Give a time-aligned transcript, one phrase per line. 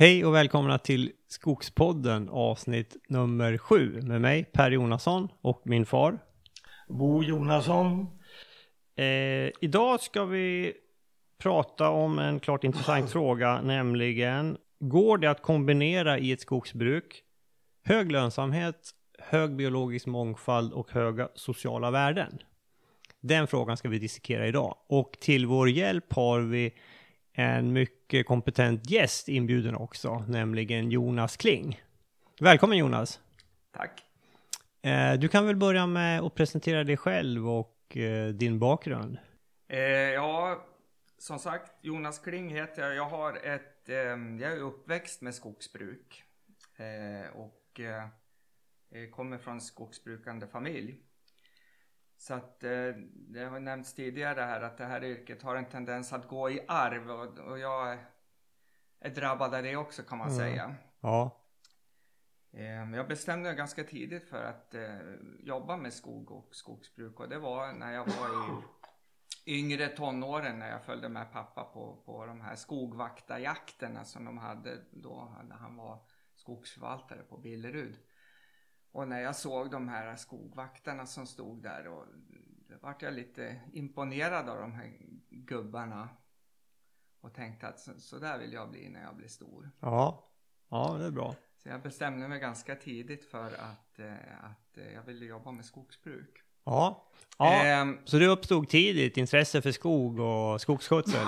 [0.00, 6.18] Hej och välkomna till Skogspodden avsnitt nummer sju med mig Per Jonasson och min far.
[6.88, 8.06] Bo Jonasson.
[8.96, 9.04] Eh,
[9.60, 10.72] idag ska vi
[11.38, 17.22] prata om en klart intressant fråga, nämligen går det att kombinera i ett skogsbruk
[17.84, 22.38] hög lönsamhet, hög biologisk mångfald och höga sociala värden?
[23.20, 26.72] Den frågan ska vi dissekera idag och till vår hjälp har vi
[27.32, 31.80] en mycket kompetent gäst inbjuden också, nämligen Jonas Kling.
[32.40, 33.20] Välkommen Jonas!
[33.72, 34.04] Tack!
[34.82, 39.18] Eh, du kan väl börja med att presentera dig själv och eh, din bakgrund?
[39.68, 40.66] Eh, ja,
[41.18, 42.94] som sagt, Jonas Kling heter jag.
[42.94, 43.96] Jag, har ett, eh,
[44.40, 46.24] jag är uppväxt med skogsbruk
[47.32, 47.80] och
[49.10, 50.96] kommer från en skogsbrukande familj.
[52.20, 56.12] Så att eh, det har nämnts tidigare här att det här yrket har en tendens
[56.12, 57.98] att gå i arv och, och jag
[59.00, 60.38] är drabbad av det också kan man mm.
[60.38, 60.74] säga.
[61.00, 61.40] Ja.
[62.52, 64.98] Eh, jag bestämde mig ganska tidigt för att eh,
[65.38, 68.28] jobba med skog och skogsbruk och det var när jag var
[69.44, 74.38] i yngre tonåren när jag följde med pappa på, på de här skogvaktarjakterna som de
[74.38, 75.98] hade då när han var
[76.34, 77.98] skogsförvaltare på Billerud.
[78.92, 82.06] Och när jag såg de här skogvaktarna som stod där och
[82.68, 84.92] då vart jag lite imponerad av de här
[85.30, 86.08] gubbarna.
[87.20, 89.70] Och tänkte att så, så där vill jag bli när jag blir stor.
[89.80, 90.30] Ja,
[90.68, 91.34] ja det är bra.
[91.62, 95.64] Så jag bestämde mig ganska tidigt för att, eh, att eh, jag ville jobba med
[95.64, 96.42] skogsbruk.
[96.64, 97.82] Ja, ja.
[97.82, 101.26] Um, så det uppstod tidigt intresse för skog och skogsskötsel?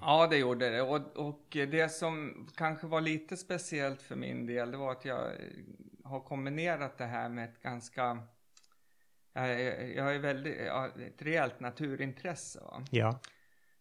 [0.00, 0.82] Ja, det gjorde det.
[0.82, 5.30] Och, och det som kanske var lite speciellt för min del, det var att jag
[6.10, 8.26] har kombinerat det här med ett ganska
[9.32, 12.60] jag, jag är väldigt, har ett rejält naturintresse.
[12.60, 12.84] Va?
[12.90, 13.20] Ja.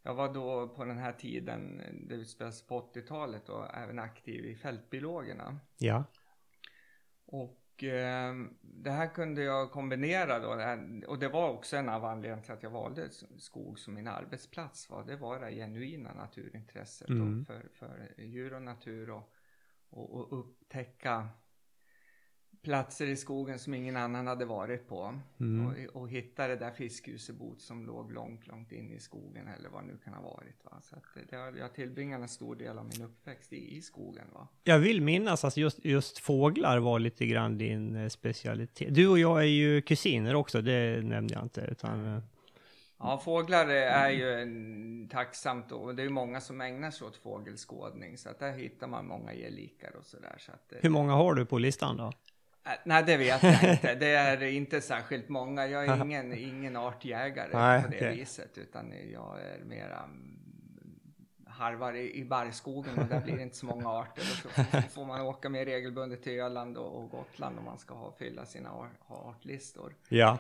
[0.02, 4.56] Jag var då på den här tiden, det utspelades på 80-talet och även aktiv i
[4.56, 5.60] Fältbiologerna.
[5.78, 6.04] Ja.
[7.26, 10.78] Och eh, det här kunde jag kombinera då.
[11.08, 14.90] och det var också en av anledningarna till att jag valde skog som min arbetsplats.
[14.90, 15.04] Va?
[15.08, 17.46] Det var det genuina naturintresset mm.
[17.46, 19.34] för, för djur och natur och,
[19.90, 21.28] och, och upptäcka
[22.62, 25.20] platser i skogen som ingen annan hade varit på.
[25.40, 25.68] Mm.
[25.68, 29.84] Och, och hitta det där fiskhusebot som låg långt, långt in i skogen eller vad
[29.84, 30.66] det nu kan ha varit.
[30.66, 30.78] Va?
[30.82, 34.26] Så att det, jag tillbringade en stor del av min uppväxt i, i skogen.
[34.34, 34.48] Va?
[34.64, 38.96] Jag vill minnas att just, just fåglar var lite grann din eh, specialitet.
[38.96, 41.62] Du och jag är ju kusiner också, det nämnde jag inte.
[41.62, 42.24] Utan, eh,
[43.02, 48.18] Ja, fåglar är ju en, tacksamt och det är många som ägnar sig åt fågelskådning
[48.18, 50.36] så att där hittar man många gelikar och sådär.
[50.40, 52.12] Så att, Hur många har du på listan då?
[52.66, 53.96] Äh, nej, det vet jag inte.
[53.96, 55.68] Det är inte särskilt många.
[55.68, 58.16] Jag är ingen, ingen artjägare Nej, på det okay.
[58.16, 60.40] viset, utan jag är mera mm,
[61.48, 64.22] harvar i, i barrskogen och där blir det inte så många arter.
[64.22, 67.94] Och så får man åka med regelbundet till Öland och, och Gotland om man ska
[67.94, 69.96] ha, fylla sina artlistor.
[70.10, 70.40] Ja.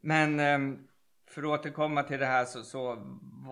[0.00, 0.86] Men ehm,
[1.26, 2.98] för att återkomma till det här så, så,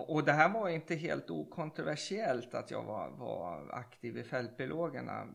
[0.07, 5.27] och det här var inte helt okontroversiellt att jag var, var aktiv i Fältbiologerna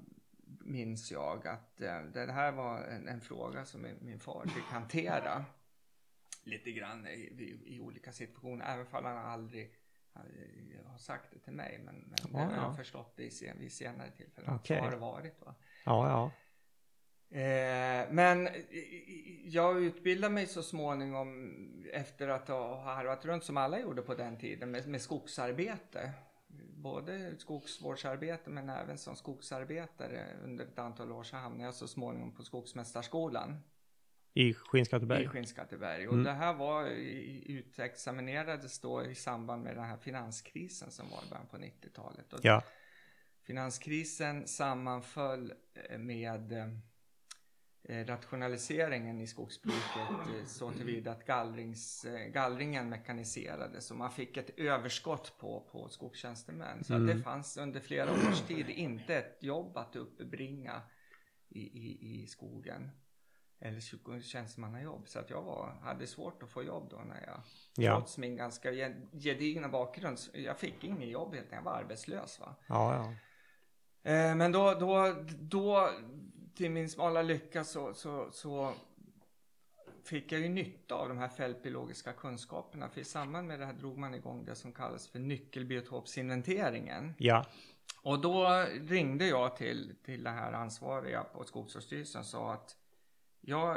[0.68, 5.44] minns jag att eh, det här var en, en, fråga som min far fick hantera
[6.44, 9.74] lite grann i, i, i olika situationer, även om han aldrig
[10.86, 11.80] har sagt det till mig.
[11.84, 14.54] Men, men ja, jag har förstått det i, vid senare tillfällen.
[14.54, 14.78] Okay.
[14.78, 15.40] Så har det varit.
[15.40, 15.54] Va?
[15.84, 16.30] Ja, ja.
[17.30, 18.48] Eh, men
[19.44, 21.54] jag utbildade mig så småningom
[21.92, 26.12] efter att ha harvat runt som alla gjorde på den tiden med, med skogsarbete
[26.82, 32.34] både skogsvårdsarbete men även som skogsarbetare under ett antal år så hamnade jag så småningom
[32.34, 33.62] på Skogsmästarskolan.
[34.34, 35.24] I Skinnskatteberg?
[35.24, 36.02] I Skinnskatteberg.
[36.02, 36.18] Mm.
[36.18, 36.86] Och det här var
[37.46, 42.34] utexaminerades då i samband med den här finanskrisen som var i början på 90-talet.
[42.42, 42.62] Ja.
[43.42, 46.68] Finanskrisen sammanföll eh, med eh,
[47.88, 54.58] rationaliseringen i skogsbruket eh, så tillvida att gallrings, eh, gallringen mekaniserades och man fick ett
[54.58, 56.84] överskott på, på skogstjänstemän.
[56.84, 57.06] Så mm.
[57.06, 60.82] det fanns under flera års tid inte ett jobb att uppbringa
[61.48, 62.90] i, i, i skogen.
[63.60, 65.08] Eller tjänstemannajobb.
[65.08, 67.40] Så att jag var, hade svårt att få jobb då när jag,
[67.76, 67.96] ja.
[67.96, 68.70] trots min ganska
[69.12, 72.40] gedigna bakgrund, jag fick inget jobb helt jag var arbetslös.
[72.40, 72.56] Va?
[72.66, 73.14] Ja, ja.
[74.34, 75.90] Men då, då, då
[76.58, 78.72] till min smala lycka så, så, så
[80.04, 82.88] fick jag ju nytta av de här fältbiologiska kunskaperna.
[82.88, 87.14] För i samband med det här drog man igång det som kallas för nyckelbiotopsinventeringen.
[87.18, 87.44] Ja.
[88.02, 92.76] Och då ringde jag till, till det här ansvariga på Skogsvårdsstyrelsen och sa att
[93.40, 93.76] jag,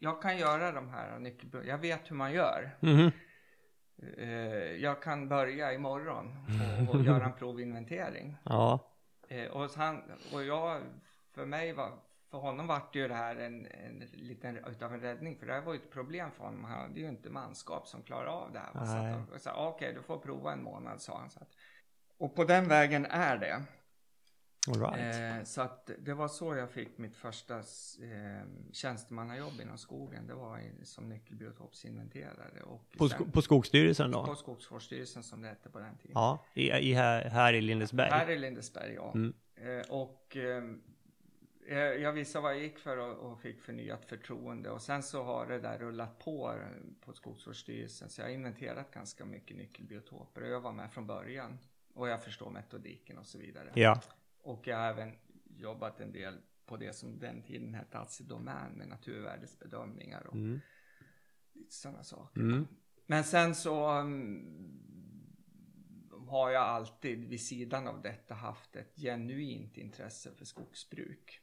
[0.00, 1.72] jag kan göra de här nyckelbiotopsinventeringarna.
[1.72, 2.70] Jag vet hur man gör.
[2.82, 3.10] Mm.
[4.80, 6.36] Jag kan börja imorgon
[6.88, 8.36] och, och göra en provinventering.
[8.44, 8.90] Ja.
[9.28, 10.02] Eh, och, han,
[10.32, 10.82] och jag,
[11.34, 11.92] för mig var,
[12.30, 15.36] för honom vart ju det här en, en liten utav en räddning.
[15.36, 16.64] För det här var ju ett problem för honom.
[16.64, 18.72] Han hade ju inte manskap som klarade av det här.
[18.72, 19.12] Så Nej.
[19.12, 21.30] att, och så, okej, okay, du får prova en månad, sa han.
[21.30, 21.48] Så att,
[22.18, 23.62] och på den vägen är det.
[24.68, 25.38] All right.
[25.38, 27.62] Eh, så att det var så jag fick mitt första eh,
[28.72, 30.26] tjänstemannajobb inom skogen.
[30.26, 32.62] Det var i, som nyckelbiotopsinventerare.
[32.62, 34.34] Och På, sen- på Skogsstyrelsen på då?
[34.34, 36.12] Skogsvårdsstyrelsen som det hette på den tiden.
[36.14, 38.10] Ja, i, i här, här i Lindesberg.
[38.10, 39.12] Här i Lindesberg, ja.
[39.14, 39.34] Mm.
[39.54, 40.62] Eh, och eh,
[41.68, 44.70] jag jag visste vad jag gick för och, och fick förnyat förtroende.
[44.70, 46.66] Och sen så har det där rullat på eh,
[47.00, 48.08] på Skogsvårdsstyrelsen.
[48.10, 50.42] Så jag har inventerat ganska mycket nyckelbiotoper.
[50.42, 51.58] Och jag var med från början.
[51.94, 53.72] Och jag förstår metodiken och så vidare.
[53.74, 54.00] Ja.
[54.42, 55.12] Och jag har även
[55.56, 60.60] jobbat en del på det som den tiden hette Assi Domän med naturvärdesbedömningar och Mm.
[61.52, 62.40] lite sådana saker.
[62.40, 62.66] Mm.
[63.06, 64.80] Men sen så mm,
[66.28, 71.40] har jag alltid vid sidan av detta haft ett genuint intresse för skogsbruk.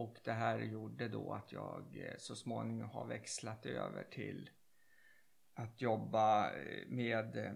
[0.00, 4.50] Och det här gjorde då att jag eh, så småningom har växlat över till
[5.54, 7.52] att jobba eh, med eh,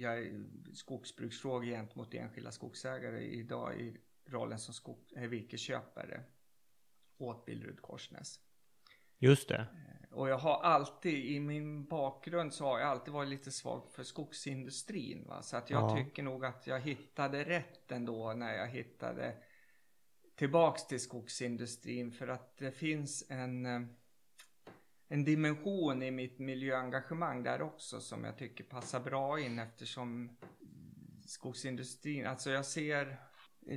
[0.00, 0.44] jag
[0.74, 3.96] skogsbruksfrågor gentemot enskilda skogsägare idag i
[4.26, 6.24] rollen som skog, virkesköpare
[7.18, 8.40] åt Billerud Korsnäs.
[9.18, 9.66] Just det.
[10.10, 14.02] Och jag har alltid, i min bakgrund så har jag alltid varit lite svag för
[14.02, 15.24] skogsindustrin.
[15.28, 15.42] Va?
[15.42, 15.96] Så att jag Ja.
[15.96, 19.36] tycker nog att jag hittade rätt ändå när jag hittade
[20.42, 22.12] tillbaks till skogsindustrin.
[22.12, 23.80] För att det finns en, eh,
[25.08, 30.36] en dimension i mitt miljöengagemang där också som jag tycker passar bra in eftersom
[31.26, 33.16] skogsindustrin, alltså jag ser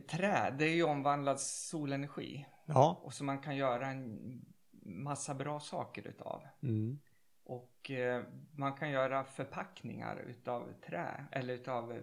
[0.09, 2.45] trä, det är ju omvandlad solenergi.
[2.65, 3.01] Ja.
[3.03, 4.41] Och som man kan göra en
[4.85, 6.47] massa bra saker utav.
[6.63, 7.00] Mm.
[7.44, 12.01] Och eh, man kan göra förpackningar utav trä eller utav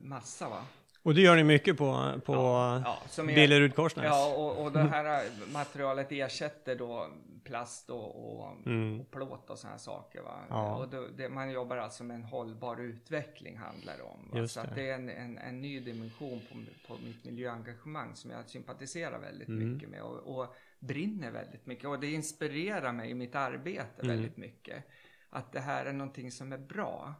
[0.00, 0.66] massa va.
[1.04, 4.04] Och det gör ni mycket på, på Ja, som är- Billerud Korsnäs?
[4.04, 7.08] Ja, och, och det här materialet ersätter då
[7.44, 9.00] plast och, och, Mm.
[9.00, 10.22] och plåt och sådana saker.
[10.22, 10.38] Va?
[10.48, 10.76] Ja.
[10.76, 14.30] Och då, det, man jobbar alltså med en hållbar utveckling handlar det om.
[14.32, 14.48] Va?
[14.48, 14.72] Så det.
[14.74, 16.54] det är en, en, en ny dimension på,
[16.94, 19.72] på mitt miljöengagemang som jag sympatiserar väldigt Mm.
[19.72, 21.88] mycket med och, och brinner väldigt mycket.
[21.88, 24.16] Och det inspirerar mig i mitt arbete Mm.
[24.16, 24.84] väldigt mycket.
[25.30, 27.14] Att det här är någonting som är bra.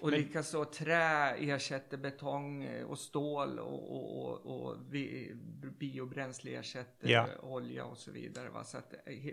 [0.00, 5.32] Och Men- likaså trä ersätter betong och stål och, och, och, och vi,
[5.78, 7.26] biobränsle ersätter Ja.
[7.42, 8.48] olja och så vidare.
[8.48, 8.64] Va?
[8.64, 8.78] Så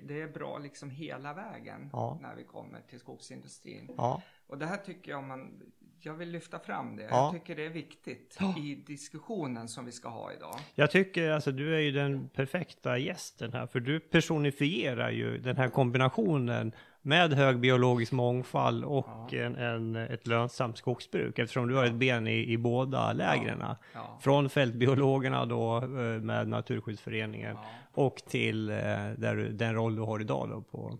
[0.03, 2.19] det är bra liksom hela vägen Ja.
[2.21, 3.91] när vi kommer till skogsindustrin.
[3.97, 4.21] Ja.
[4.47, 5.61] Och det här tycker jag man,
[5.99, 7.03] jag vill lyfta fram det.
[7.03, 7.09] Ja.
[7.09, 10.59] Jag tycker det är viktigt i diskussionen som vi ska ha idag.
[10.75, 15.57] Jag tycker alltså du är ju den perfekta gästen här, för du personifierar ju den
[15.57, 16.71] här kombinationen
[17.05, 19.37] med hög biologisk mångfald och Ja.
[19.39, 23.63] en, en, ett lönsamt skogsbruk, eftersom du har ett ben i, i båda lägren.
[23.93, 24.17] Ja.
[24.21, 25.87] Från fältbiologerna då eh,
[26.21, 27.69] med Naturskyddsföreningen Ja.
[27.93, 28.75] och till eh,
[29.17, 30.97] där, den roll du har idag då på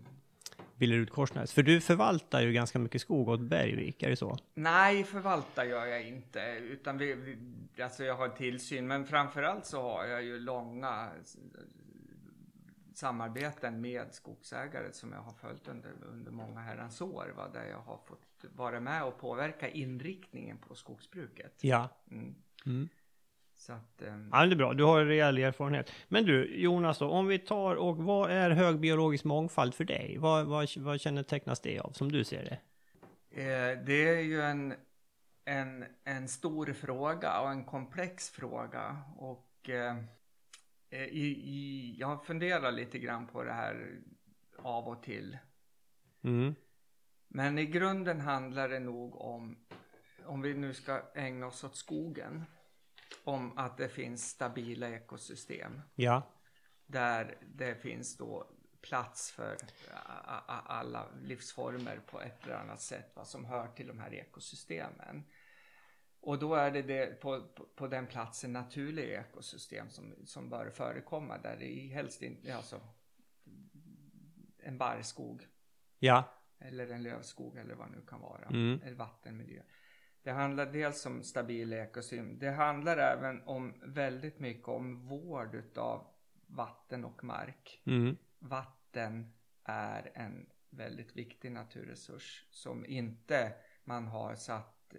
[0.76, 1.52] Billerud Korsnäs.
[1.52, 4.36] För du förvaltar ju ganska mycket skog åt Bergvik, är det så?
[4.54, 6.40] Nej, förvalta gör jag inte.
[6.70, 7.38] Utan vi, vi,
[7.82, 8.86] alltså jag har tillsyn.
[8.86, 11.08] Men framförallt så har jag ju långa
[12.96, 17.32] samarbeten med skogsägare som jag har följt under, under många herrans år.
[17.36, 17.48] Va?
[17.48, 21.58] Där jag har fått vara med och påverka inriktningen på skogsbruket.
[21.60, 21.88] Ja.
[22.10, 22.34] Mm.
[22.66, 22.88] Mm.
[23.56, 24.72] Så att, ehm, Ja, det är bra.
[24.72, 25.92] Du har rejäl erfarenhet.
[26.08, 30.16] Men du, Jonas, då, om vi tar och vad är hög biologisk mångfald för dig?
[30.18, 32.58] Vad, vad, vad kännetecknas det av, som du ser det?
[33.42, 34.74] Eh, det är ju en,
[35.44, 39.02] en, en stor fråga och en komplex fråga.
[39.16, 39.96] Och eh,
[40.90, 44.00] i, i, jag funderar lite grann på det här
[44.58, 45.38] av och till.
[46.24, 46.54] Mm.
[47.28, 49.66] Men i grunden handlar det nog om,
[50.24, 52.44] om vi nu ska ägna oss åt skogen,
[53.24, 56.22] om att det finns stabila ekosystem Ja.
[56.86, 58.50] där det finns då
[58.80, 59.56] plats för
[60.46, 65.24] alla livsformer på ett eller annat sätt va, som hör till de här ekosystemen.
[66.26, 67.42] Och då är det, det på,
[67.74, 72.80] på, den platsen naturliga ekosystem som, som bör förekomma där det helst inte, alltså
[74.58, 75.46] en barrskog
[75.98, 76.24] Ja.
[76.58, 78.46] eller en lövskog eller vad det nu kan vara.
[78.46, 78.80] Mm.
[78.82, 79.62] Eller vattenmiljö.
[80.22, 82.38] Det handlar dels om stabil ekosystem.
[82.38, 86.06] Det handlar även om väldigt mycket om vård utav
[86.46, 87.82] vatten och mark.
[87.86, 88.16] Mm.
[88.38, 89.32] Vatten
[89.64, 93.52] är en väldigt viktig naturresurs som inte
[93.84, 94.94] man har satt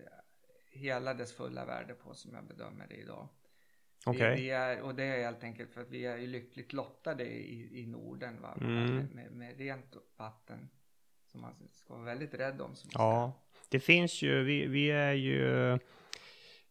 [0.69, 3.27] hela dess fulla värde på som jag bedömer det idag.
[4.05, 4.36] Okej.
[4.36, 7.25] Vi, vi är, och det är helt enkelt för att vi är ju lyckligt lottade
[7.25, 8.57] i, i Norden va?
[8.62, 8.95] Mm.
[8.95, 10.69] Med, med, med rent vatten
[11.25, 12.75] som man ska vara väldigt rädd om.
[12.91, 13.33] Ja.
[13.69, 15.77] Det finns ju, vi, vi är ju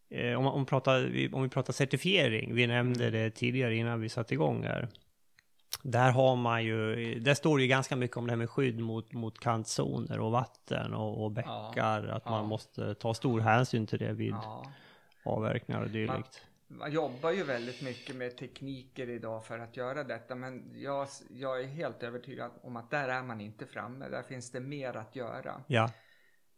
[0.09, 4.33] Eh, om, om, pratar, om vi pratar certifiering, vi nämnde det tidigare innan vi satte
[4.33, 4.87] igång här.
[5.81, 8.79] Där har man ju, där står det ju ganska mycket om det här med skydd
[8.79, 12.07] mot, mot kantzoner och vatten och, och bäckar.
[12.07, 12.31] Ja, att ja.
[12.31, 14.71] man måste ta stor hänsyn till det vid ja.
[15.23, 16.45] avverkningar och dylikt.
[16.67, 20.35] Man, man, jobbar ju väldigt mycket med tekniker idag för att göra detta.
[20.35, 24.09] Men jag, jag är helt övertygad om att där är man inte framme.
[24.09, 25.63] Där finns det mer att göra.
[25.67, 25.83] Ja.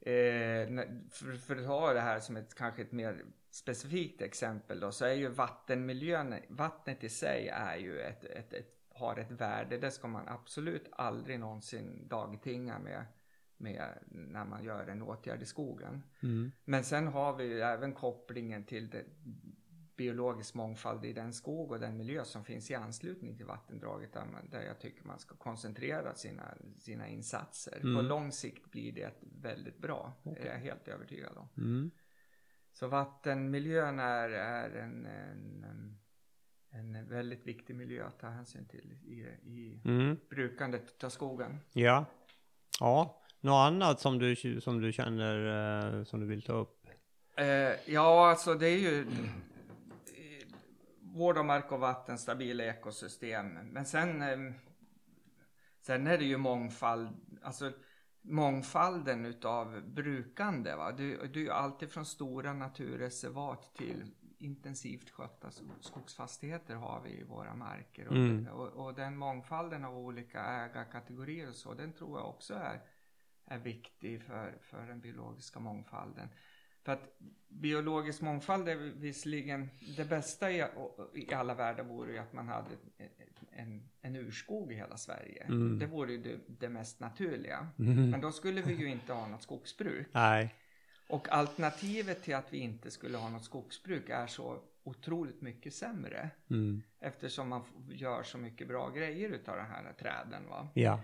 [0.02, 0.68] Eh,
[1.12, 5.06] för, för att ta det här som ett kanske ett mer specifikt exempel då, så
[5.06, 9.78] är ju vattenmiljön, vattnet i sig är ju ett, ett, ett har ett värde.
[9.78, 13.06] Det ska man absolut aldrig någonsin dagtinga med,
[13.58, 16.04] med när man gör en åtgärd i skogen.
[16.24, 16.52] Mm.
[16.66, 19.06] Men sen har vi även kopplingen till det,
[20.00, 24.26] biologisk mångfald i den skog och den miljö som finns i anslutning till vattendraget där,
[24.26, 27.80] man, där jag tycker man ska koncentrera sina, sina insatser.
[27.82, 27.96] Mm.
[27.96, 30.48] På lång sikt blir det väldigt bra, okay.
[30.48, 31.50] är jag helt övertygad om.
[31.58, 31.92] Mm.
[32.74, 36.00] Så vattenmiljön är, är en, en, en,
[37.10, 40.18] väldigt viktig miljö att ta hänsyn till i, i mm.
[40.30, 41.60] brukandet av skogen.
[41.74, 42.06] Ja.
[42.80, 46.88] Ja, något annat som du, som du känner eh, som du vill ta upp?
[47.38, 47.46] Eh,
[47.94, 49.06] ja, alltså det är ju
[51.02, 53.48] vård av mark och vatten, stabila ekosystem.
[53.48, 54.54] Men sen, eh,
[55.82, 57.10] sen är det ju mångfald,
[57.44, 57.72] alltså
[58.22, 60.76] mångfalden utav brukande.
[60.76, 60.92] Va?
[60.92, 67.24] Det, det är ju alltid från stora naturreservat till intensivt skötta skogsfastigheter har vi i
[67.24, 68.08] våra marker.
[68.08, 68.48] Mm.
[68.48, 72.82] Och, och, och, den mångfalden av olika ägarkategorier och så, den tror jag också är,
[73.46, 76.30] är viktig för, för den biologiska mångfalden.
[76.84, 80.66] För att biologisk mångfald är visserligen det bästa i,
[81.14, 82.70] i alla världar vore ju att man hade
[83.52, 85.44] en, en urskog i hela Sverige.
[85.44, 85.80] Mm.
[85.80, 87.68] Det vore ju det, det mest naturliga.
[87.80, 88.10] Mm.
[88.10, 90.08] Men då skulle vi ju inte ha något skogsbruk.
[90.12, 90.56] Nej.
[91.10, 96.30] Och alternativet till att vi inte skulle ha något skogsbruk är så otroligt mycket sämre.
[96.50, 96.82] Mm.
[97.00, 100.50] Eftersom man gör så mycket bra grejer utav de här träden.
[100.50, 100.68] Va?
[100.74, 101.00] Ja.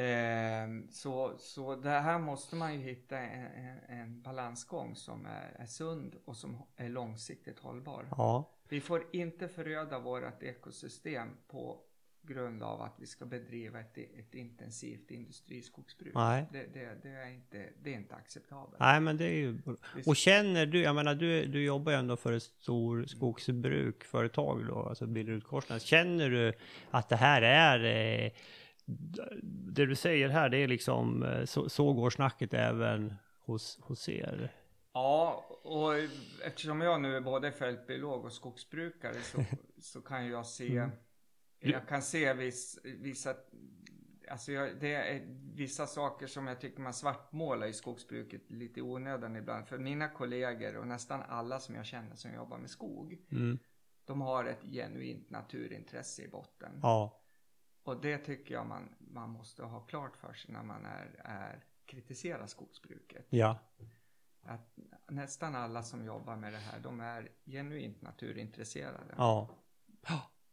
[0.00, 5.56] Eh, så, så det här måste man ju hitta en, en, en balansgång som är,
[5.58, 8.08] är, sund och som är långsiktigt hållbar.
[8.10, 8.50] Ja.
[8.68, 11.80] Vi får inte föröda vårt ekosystem på
[12.22, 16.14] grund av att vi ska bedriva ett, ett intensivt industriskogsbruk.
[16.14, 16.46] Nej.
[16.52, 18.80] Det, det, det, är inte, det är inte acceptabelt.
[18.80, 19.58] Nej, men det är ju...
[20.06, 24.82] Och känner du, jag menar du, du jobbar ju ändå för ett stort skogsbrukföretag då,
[24.82, 25.82] alltså Billerud Korsnäs.
[25.82, 26.52] Känner du
[26.90, 27.84] att det här är
[28.24, 28.32] eh,
[29.52, 34.08] det du säger här, det är liksom, eh, så, så går snacket även hos, hos
[34.08, 34.52] er?
[34.92, 35.92] Ja, och
[36.44, 39.44] eftersom jag nu är både fältbiolog och skogsbrukare så,
[39.80, 40.90] så kan jag se, mm.
[41.60, 43.34] Jag kan se viss, vissa,
[44.28, 45.22] alltså jag, det är
[45.54, 49.68] vissa saker som jag tycker man svartmålar i skogsbruket lite i onödan ibland.
[49.68, 53.58] För mina kollegor och nästan alla som jag känner som jobbar med skog, mm.
[54.04, 56.80] de har ett genuint naturintresse i botten.
[56.82, 57.22] Ja.
[57.82, 61.64] Och det tycker jag man, man måste ha klart för sig när man är, är
[61.86, 63.26] kritiserar skogsbruket.
[63.30, 63.58] Ja.
[64.42, 69.14] Att nästan alla som jobbar med det här, de är genuint naturintresserade.
[69.16, 69.56] Ja.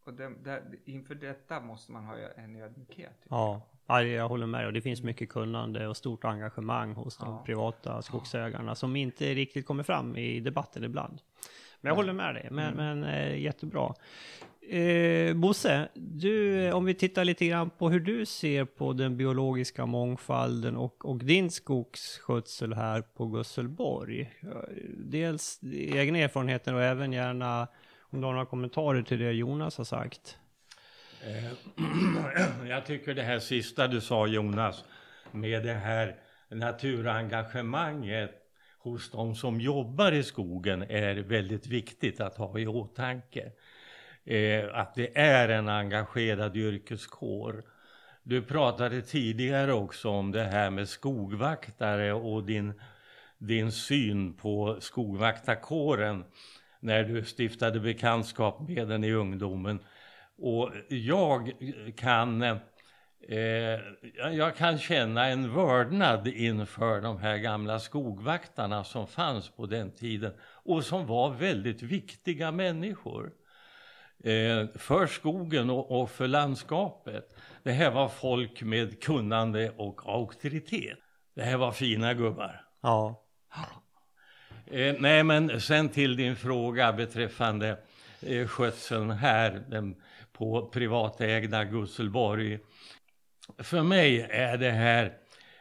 [0.07, 3.25] Och det, det, inför detta måste man ha en ödmjukhet.
[3.29, 3.61] Ja.
[3.87, 4.65] ja, jag håller med.
[4.65, 7.43] Och det finns mycket kunnande och stort engagemang hos de ja.
[7.45, 11.21] privata skogsägarna som inte riktigt kommer fram i debatten ibland.
[11.81, 12.99] Men jag håller med dig, men, mm.
[12.99, 13.93] men eh, jättebra.
[14.69, 19.85] Eh, Bosse, du, om vi tittar lite grann på hur du ser på den biologiska
[19.85, 24.33] mångfalden och, och din skogsskötsel här på Gusselborg.
[24.97, 27.67] Dels egna erfarenheter och även gärna
[28.09, 30.37] om du har några kommentarer till det Jonas har sagt.
[31.21, 31.51] Eh,
[32.69, 34.83] jag tycker det här sista du sa Jonas,
[35.31, 36.15] med det här
[36.49, 38.31] naturengagemanget
[38.79, 43.51] hos de som jobbar i skogen är väldigt viktigt att ha i åtanke
[44.25, 47.63] eh, att det är en engagerad yrkeskår.
[48.23, 52.81] Du pratade tidigare också om det här med skogvaktare och din,
[53.37, 56.23] din syn på skogvaktarkåren
[56.79, 59.79] när du stiftade bekantskap med den i ungdomen.
[60.37, 61.51] Och jag
[61.97, 63.79] kan, eh,
[64.31, 70.33] jag kan känna en vördnad inför de här gamla skogvaktarna som fanns på den tiden
[70.63, 73.31] och som var väldigt viktiga människor
[74.23, 77.35] eh, för skogen och, och, för landskapet.
[77.63, 80.97] Det här var folk med kunnande och auktoritet.
[81.35, 82.65] Det här var fina gubbar.
[82.81, 83.23] Ja.
[84.71, 87.77] Eh, nej, men sen till din fråga beträffande
[88.21, 89.95] eh, skötseln här den,
[90.33, 92.59] på privatägda Gusselborg.
[93.57, 95.13] För mig är det här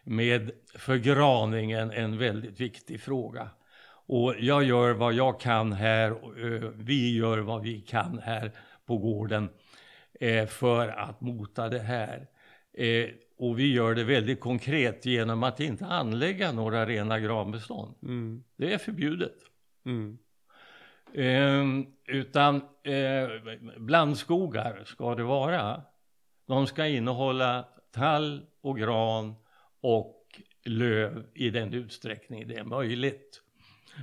[0.04, 3.50] med förgraningen en väldigt viktig fråga.
[4.06, 8.52] Och jag gör vad jag kan här, eh, vi gör vad vi kan här
[8.86, 9.48] på gården
[10.20, 12.26] eh, för att mota det här.
[12.76, 17.94] Eh, och vi gör det väldigt konkret genom att inte anlägga några rena granbestånd.
[18.02, 18.44] Mm.
[18.56, 19.36] Det är förbjudet.
[19.84, 20.18] Mm.
[21.14, 23.28] Eh, utan eh,
[23.76, 25.82] blandskogar ska det vara.
[26.46, 29.34] De ska innehålla tall och gran
[29.80, 33.42] och löv i den utsträckning det är möjligt.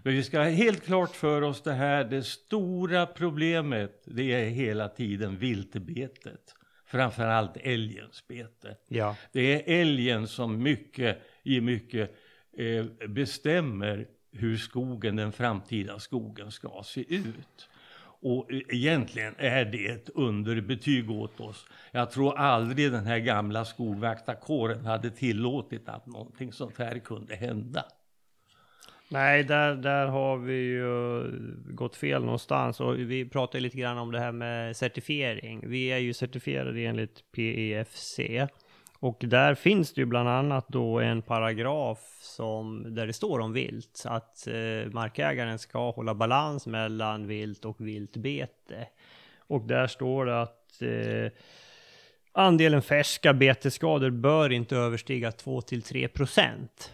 [0.03, 4.49] Men vi ska ha helt klart för oss det här, det stora problemet det är
[4.49, 6.55] hela tiden viltbetet.
[6.93, 8.75] Framförallt älgens bete.
[8.87, 9.15] Ja.
[9.31, 12.15] Det är älgen som mycket, i mycket
[12.57, 17.69] eh, bestämmer hur skogen, den framtida skogen ska se ut.
[17.99, 21.65] Och e- egentligen är det ett underbetyg åt oss.
[21.91, 27.85] Jag tror aldrig den här gamla skogvaktarkåren hade tillåtit att någonting sånt här kunde hända.
[29.13, 31.23] Nej, där, där har vi ju
[31.69, 35.69] gått fel någonstans och vi pratade lite grann om det här med certifiering.
[35.69, 38.19] Vi är ju certifierade enligt PEFC
[38.99, 43.53] och där finns det ju bland annat då en paragraf som, där det står om
[43.53, 48.87] vilt, att eh, markägaren ska hålla balans mellan vilt och viltbete.
[49.37, 51.31] Och där står det att eh,
[52.31, 56.93] andelen färska betesskador bör inte överstiga 2-3 procent.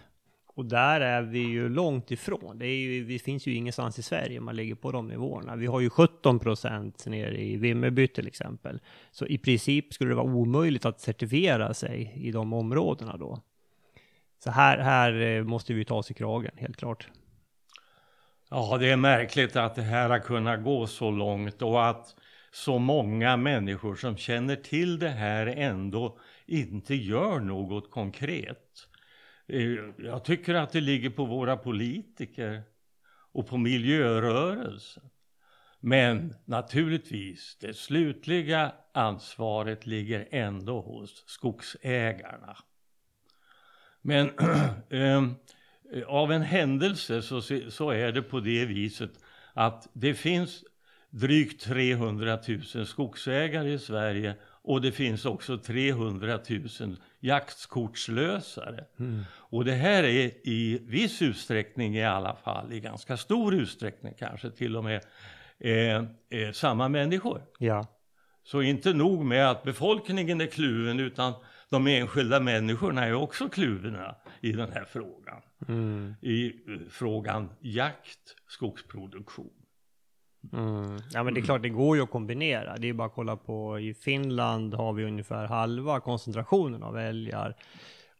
[0.53, 2.59] Och där är vi ju långt ifrån.
[2.59, 5.55] Det, är ju, det finns ju ingenstans i Sverige man ligger på de nivåerna.
[5.55, 8.79] Vi har ju 17 procent nere i Vimmerby till exempel.
[9.11, 13.41] Så i princip skulle det vara omöjligt att certifiera sig i de områdena då.
[14.43, 17.07] Så här, här eh, måste vi ta oss i kragen, helt klart.
[18.49, 22.15] Ja, det är märkligt att det här har kunnat gå så långt och att
[22.51, 28.88] så många människor som känner till det här ändå inte gör något konkret.
[29.49, 32.61] Eh, jag tycker att det ligger på våra politiker
[33.31, 35.03] och på miljörörelsen.
[35.79, 42.57] Men naturligtvis, det slutliga ansvaret ligger ändå hos skogsägarna.
[44.01, 44.31] Men
[44.89, 45.35] ehm,
[46.07, 49.11] av en händelse så, så är det på det viset
[49.53, 50.63] att det finns
[51.09, 52.39] drygt 300
[52.75, 56.39] 000 skogsägare i Sverige och det finns också 300
[56.79, 58.85] 000 jaktkortslösare.
[59.31, 64.51] Och det här är i viss utsträckning i alla fall, i ganska stor utsträckning kanske
[64.51, 65.01] till och med,
[65.59, 66.03] eh,
[66.39, 67.41] eh, samma människor.
[67.57, 67.87] Ja.
[68.43, 71.33] Så inte nog med att befolkningen är kluven utan
[71.69, 75.41] de enskilda människorna är också kluvna i den här frågan.
[75.67, 76.15] Mm.
[76.21, 76.51] I eh,
[76.89, 79.58] frågan jakt, skogsproduktion.
[80.53, 80.97] Mm.
[81.13, 82.77] Ja men det är klart, det går ju att kombinera.
[82.77, 87.55] Det är bara att kolla på, i Finland har vi ungefär halva koncentrationen av älgar.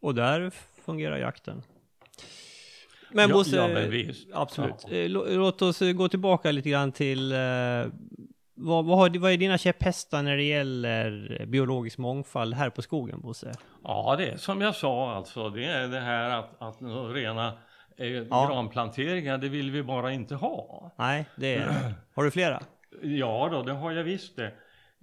[0.02, 0.52] Och där
[0.86, 1.62] fungerar jakten.
[3.12, 4.86] Men Ja, Bosse, ja, men absolut.
[4.88, 4.96] Ja.
[4.96, 7.38] Eh, lå- Låt oss eh, gå tillbaka lite grann till eh,
[8.56, 13.22] vad, vad, har, vad är dina käpphästar när det gäller biologisk mångfald här på skogen,
[13.22, 13.54] Bosse?
[13.84, 16.78] Ja, det är som jag sa alltså, det är det här att, att
[17.14, 17.54] rena
[17.98, 18.48] Ja.
[18.48, 20.92] granplanteringar, det vill vi bara inte ha.
[20.96, 21.94] Nej, det är...
[22.14, 22.62] Har du flera?
[23.02, 24.52] Ja då, det har jag visst det.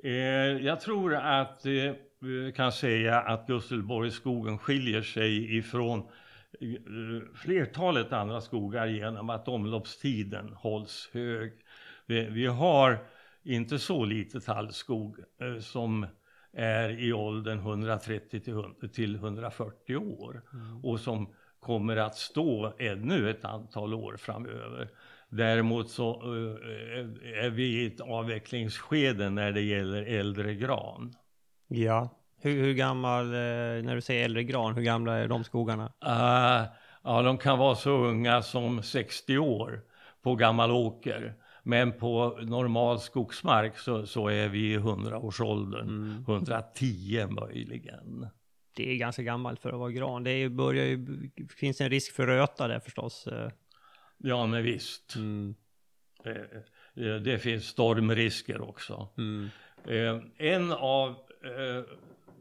[0.04, 1.72] Eh, jag tror att eh,
[2.20, 5.98] vi kan säga att Gustelborgsskogen skiljer sig ifrån
[6.60, 6.76] eh,
[7.34, 11.52] flertalet andra skogar genom att omloppstiden hålls hög.
[12.06, 12.98] Vi, har
[13.42, 15.16] inte så lite tallskog
[15.60, 16.06] som
[16.52, 20.42] är i åldern 130 till 100 till 140 år
[20.82, 21.34] och som
[21.66, 24.88] kommer att stå ännu ett antal år framöver.
[25.28, 31.14] Däremot så eh, är vi i ett avvecklingsskede när det gäller äldre gran.
[31.68, 32.08] Ja.
[32.40, 35.92] Hur, hur gammal, eh, när du säger äldre gran, hur gamla är de skogarna?
[35.98, 36.64] Ah,
[37.04, 39.80] ja, de kan vara så unga som 60 år
[40.22, 41.34] på gammal åker.
[41.62, 48.26] Men på normal skogsmark så, så är vi i 100-årsåldern, 110 möjligen.
[48.76, 50.24] Det är ganska gammalt för att vara gran.
[50.24, 51.06] Det är, börjar ju,
[51.56, 53.26] finns en risk för röta där förstås.
[53.26, 53.50] eh.
[54.18, 55.16] Ja, men visst.
[55.16, 55.54] Mm.
[56.24, 59.08] Eh, eh, Det finns stormrisker också.
[59.18, 59.48] Mm.
[59.88, 61.14] Eh, En av,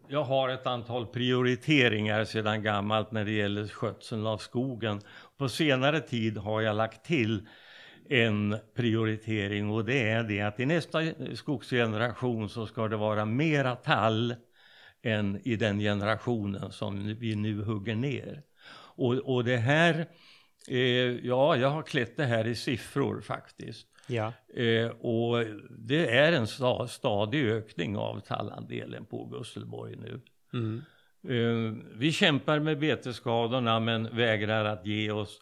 [0.07, 5.01] jag har ett antal prioriteringar sedan gammalt när det gäller skötseln av skogen.
[5.37, 7.47] På senare tid har jag lagt till
[8.09, 11.01] en prioritering och det är det att i nästa
[11.33, 14.35] skogsgeneration så ska det vara mera tall
[15.05, 18.41] än i den generationen som vi nu hugger ner.
[18.97, 20.07] Och, och det här,
[20.67, 20.77] eh,
[21.25, 23.87] ja jag har klätt det här i siffror faktiskt.
[24.07, 24.33] Ja.
[24.55, 30.21] Eh, och det är en sta, stadig ökning av tallandelen på Gusselborg nu.
[30.53, 30.81] Mm.
[31.27, 35.39] Eh, vi kämpar med betesskadorna men vägrar att ge oss.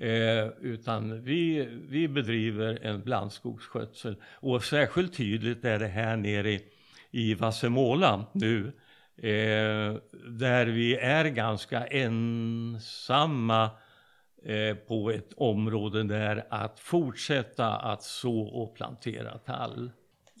[0.00, 4.16] Eh, utan vi, vi bedriver en blandskogsskötsel.
[4.34, 6.62] Och särskilt tydligt är det här nere i,
[7.10, 8.72] i Vassemåla nu.
[9.22, 9.96] Eh,
[10.30, 13.70] där vi är ganska ensamma
[14.44, 19.90] eh, på ett område där att fortsätta att så och plantera tall.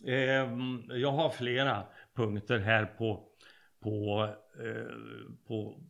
[0.06, 0.48] Eh,
[0.88, 1.82] jag har flera
[2.14, 3.24] punkter här på,
[3.82, 4.28] på,
[4.64, 4.94] eh,
[5.48, 5.80] på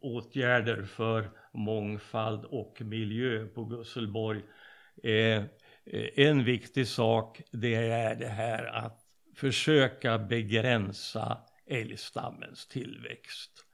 [0.00, 4.42] åtgärder för mångfald och miljö på Gusselborg.
[5.02, 5.42] Eh,
[6.14, 9.00] en viktig sak det är det här att
[9.34, 11.38] försöka begränsa
[11.70, 13.64] älgstammens tillväxt.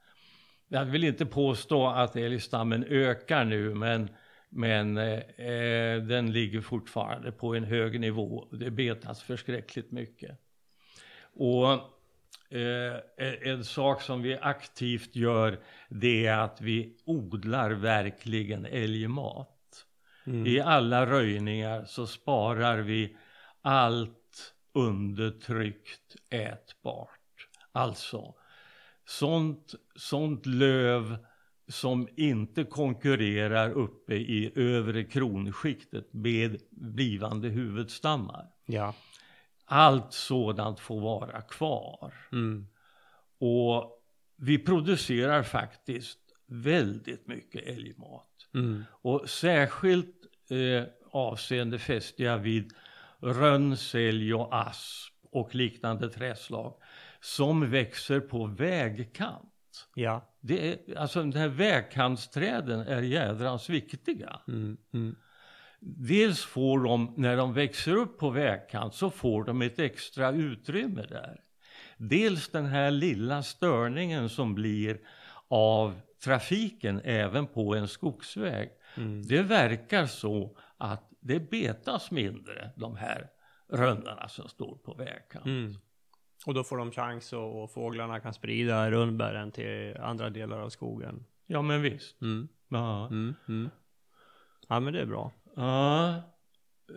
[0.67, 4.09] Jag vill inte påstå att älgstammen ökar nu men,
[4.49, 8.47] men eh, den ligger fortfarande på en hög nivå.
[8.51, 10.39] Det betas förskräckligt mycket.
[11.33, 11.71] Och
[12.57, 13.01] eh,
[13.41, 19.85] en sak som vi aktivt gör det är att vi odlar verkligen älgmat.
[20.25, 20.47] Mm.
[20.47, 23.17] I alla röjningar så sparar vi
[23.61, 27.16] allt undertryckt ätbart.
[27.77, 28.35] Alltså,
[29.05, 31.17] sånt, sånt löv
[31.67, 38.45] som inte konkurrerar uppe i övre kronskiktet med blivande huvudstammar.
[38.65, 38.93] Ja.
[39.65, 42.13] Allt sådant får vara kvar.
[42.31, 42.67] Mm.
[43.39, 44.03] Och
[44.37, 48.47] vi producerar faktiskt väldigt mycket älgmat.
[48.53, 48.83] Mm.
[48.91, 50.15] Och särskilt
[50.49, 52.73] eh, avseende fäster jag vid
[53.19, 56.73] rönn, sälj och asp och liknande träslag
[57.21, 59.53] som växer på vägkant.
[59.95, 60.33] Ja.
[60.41, 64.39] Det är, alltså de här vägkantsträden är jädrans viktiga.
[64.47, 65.15] Mm, mm.
[65.79, 71.05] Dels får de, när de växer upp på vägkant så får de ett extra utrymme
[71.09, 71.41] där.
[71.97, 74.99] Dels den här lilla störningen som blir
[75.47, 78.69] av trafiken även på en skogsväg.
[78.97, 79.27] Mm.
[79.27, 83.27] Det verkar så att det betas mindre de här
[83.69, 85.45] rönnarna som står på vägkant.
[86.47, 90.69] Och då får de chans och, och fåglarna kan sprida rönnbären till andra delar av
[90.69, 91.23] skogen.
[91.47, 92.21] Ja men visst.
[92.21, 92.47] Mm.
[92.69, 93.07] Ja.
[93.07, 93.69] Mm, mm.
[94.67, 95.31] Ja men det är bra.
[95.55, 96.15] ja.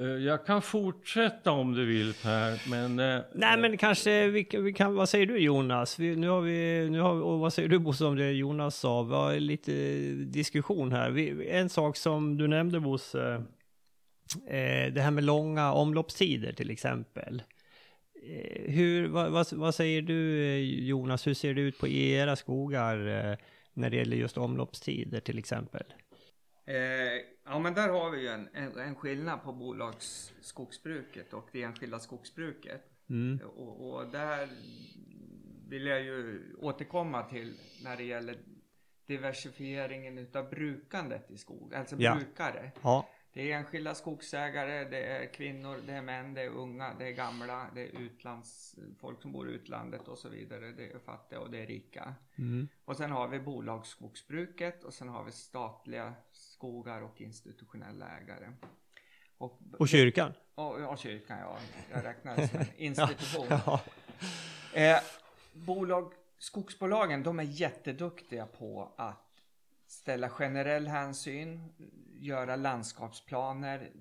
[0.01, 2.99] Eh, Jag kan fortsätta om du vill Per, men...
[2.99, 5.99] eh, Nej men kanske vi, vi kan, vad säger du Jonas?
[5.99, 9.03] Vi, nu har vi, nu har, och vad säger du Bosse om det Jonas sa?
[9.03, 9.73] Vi har lite
[10.13, 11.11] diskussion här.
[11.11, 13.35] Vi, en sak som du nämnde Bosse,
[14.47, 17.43] eh, det här med långa omloppstider till exempel.
[18.23, 22.37] Eh, hur, vad, vad, vad säger du eh, Jonas, hur ser det ut på era
[22.37, 23.37] skogar eh,
[23.75, 25.85] när det gäller just omloppstider till exempel?
[26.67, 26.77] Eh,
[27.45, 31.99] ja men där har vi ju en, en, en skillnad på bolagsskogsbruket och det enskilda
[31.99, 32.83] skogsbruket.
[33.11, 33.41] Mm.
[33.57, 34.49] Och, och där
[35.69, 37.55] vill jag ju återkomma till
[37.85, 38.37] när det gäller
[39.07, 42.15] diversifieringen utav brukandet i skog, alltså Ja.
[42.15, 42.71] brukare.
[42.83, 47.07] Ja, Det är enskilda skogsägare, det är kvinnor, det är män, det är unga, det
[47.07, 50.73] är gamla, det är utlands, folk som bor i utlandet och så vidare.
[50.73, 52.15] Det är fattiga och det är rika.
[52.39, 52.69] mm.
[52.85, 58.53] Och sen har vi bolagsskogsbruket och sen har vi statliga skogar och institutionella ägare.
[59.39, 60.33] Och, och kyrkan?
[60.55, 61.59] och, ja, kyrkan ja.
[61.91, 63.47] Jag räknar det som en institution.
[63.49, 63.81] Ja.
[64.73, 64.99] Eh,
[65.53, 69.30] bolag, skogsbolagen de är jätteduktiga på att
[69.91, 71.73] ställa generell hänsyn,
[72.19, 73.93] göra landskapsplaner,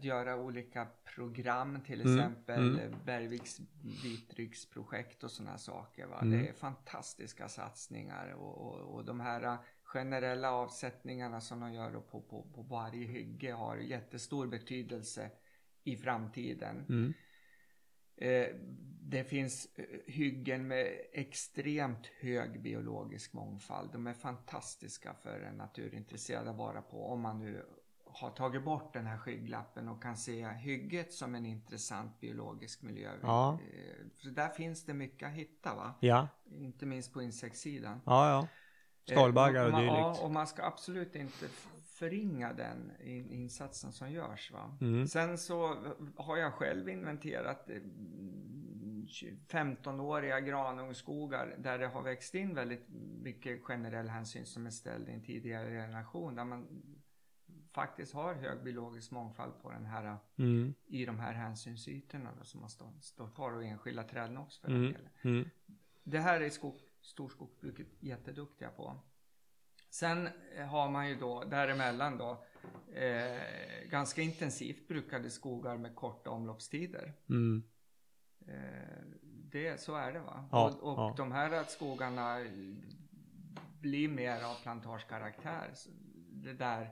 [0.00, 2.94] göra olika program, till Mm, exempel mm.
[3.04, 3.60] Bergviks
[4.02, 6.06] vitryggsprojekt och sådana saker.
[6.06, 6.18] Va?
[6.22, 6.38] Mm.
[6.38, 12.20] Det är fantastiska satsningar och, och, och de här generella avsättningarna som de gör på,
[12.20, 15.30] på, på varje hygge har jättestor betydelse
[15.84, 16.84] i framtiden.
[16.88, 17.14] Mm.
[18.18, 18.46] Eh,
[19.10, 23.92] det finns eh, hyggen med extremt hög biologisk mångfald.
[23.92, 27.66] De är fantastistiska för en naturintresserad att vara på om man nu
[28.04, 33.10] har tagit bort den här skygglappen och kan se hygget som en intressant biologisk miljö.
[33.22, 33.52] Ja.
[33.72, 35.94] Eh, Så där finns det mycket att hitta va?
[36.00, 38.00] Ja, Inte minst på insektssidan.
[38.06, 38.48] ja, ja.
[39.04, 39.96] Skalbaggar Eh, och dylikt.
[39.96, 41.46] Ja, och man ska absolut inte
[41.98, 44.50] förringa den in, insatsen som görs.
[44.52, 44.76] Va?
[44.80, 45.06] Mm.
[45.06, 45.76] Sen så
[46.16, 47.82] har jag själv inventerat eh,
[49.48, 52.88] 15-åriga granungskogar där det har växt in väldigt
[53.22, 56.34] mycket generell hänsyn som är ställd i en tidigare generation.
[56.34, 56.66] Där man
[57.72, 60.74] faktiskt har hög biologisk mångfald på den här, Mm.
[60.86, 64.68] i de här hänsynsytorna då, som man står, står kvar och enskilda träden också för
[64.68, 64.92] den Mm.
[64.92, 65.10] delen.
[65.22, 65.48] Mm.
[66.04, 69.00] Det här är skog, storskogsbruket jätteduktiga på.
[69.90, 72.44] Sen eh, har man ju då däremellan då
[72.94, 77.14] eh, ganska intensivt brukade skogar med korta omloppstider.
[77.28, 77.62] Mm.
[78.48, 79.04] Eh,
[79.52, 80.48] det, så är det va?
[80.52, 81.14] Ja, och och ja.
[81.16, 82.38] de här skogarna
[83.80, 85.74] blir mer av plantagekaraktär.
[86.30, 86.90] Det där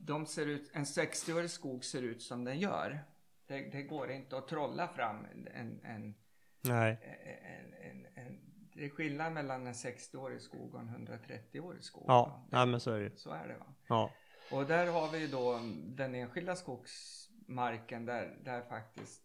[0.00, 3.04] de ser ut, en 60-årig skog ser ut som den gör.
[3.46, 6.14] Det, det går inte att trolla fram en, en,
[6.60, 6.98] Nej.
[7.42, 12.04] en, en, en det är skillnad mellan en 60-årig skog och en 130-årig skog.
[12.06, 13.18] Ja, nej, men så är det.
[13.18, 13.74] Så är det va.
[13.88, 14.10] Ja.
[14.52, 19.22] Och där har vi då den enskilda skogsmarken där, där faktiskt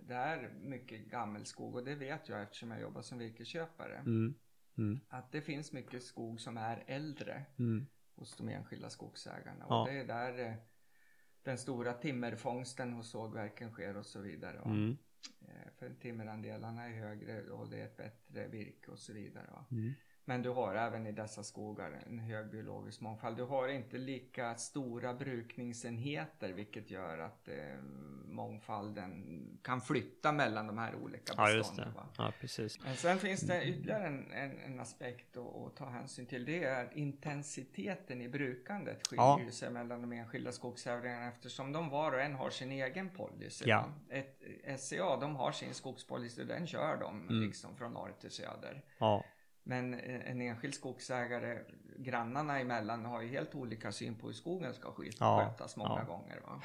[0.00, 3.96] det är mycket gammelskog och det vet jag eftersom jag jobbar som virkesköpare.
[3.96, 4.34] Mm.
[4.78, 5.00] Mm.
[5.08, 7.86] Att det finns mycket skog som är äldre Mm.
[8.14, 9.66] hos de enskilda skogsägarna.
[9.68, 9.80] Ja.
[9.80, 10.54] Och det är där eh,
[11.42, 14.58] den stora timmerfångsten hos sågverken sker och så vidare.
[14.64, 14.96] Mm.
[15.48, 19.64] Eh, för timmerandelarna är högre och det är ett bättre virke och så vidare.
[19.70, 19.92] Mm.
[20.28, 23.36] Men du har även i dessa skogar en hög biologisk mångfald.
[23.36, 27.54] Du har inte lika stora brukningsenheter vilket gör att eh,
[28.24, 31.94] mångfalden kan flytta mellan de här olika Ja, just bestånden.
[32.16, 32.22] det.
[32.22, 32.84] Ja, precis.
[32.84, 36.44] Men sen finns det ytterligare en, en, en aspekt att, ta hänsyn till.
[36.44, 39.50] Det är intensiteten i brukandet skiljer Ja.
[39.52, 43.64] sig mellan de enskilda skogsägarna eftersom de var och en har sin egen policy.
[43.68, 43.88] Ja.
[44.10, 44.42] Ett,
[44.80, 47.42] SCA de har sin skogspolicy och den kör de Mm.
[47.42, 48.82] liksom från norr till söder.
[48.98, 49.24] Ja.
[49.68, 51.58] Men eh, en enskild skogsägare,
[51.96, 55.98] grannarna emellan, har ju helt olika syn på hur skogen ska sköt- Ja, skötas många
[55.98, 56.04] ja.
[56.04, 56.40] gånger.
[56.40, 56.60] Va?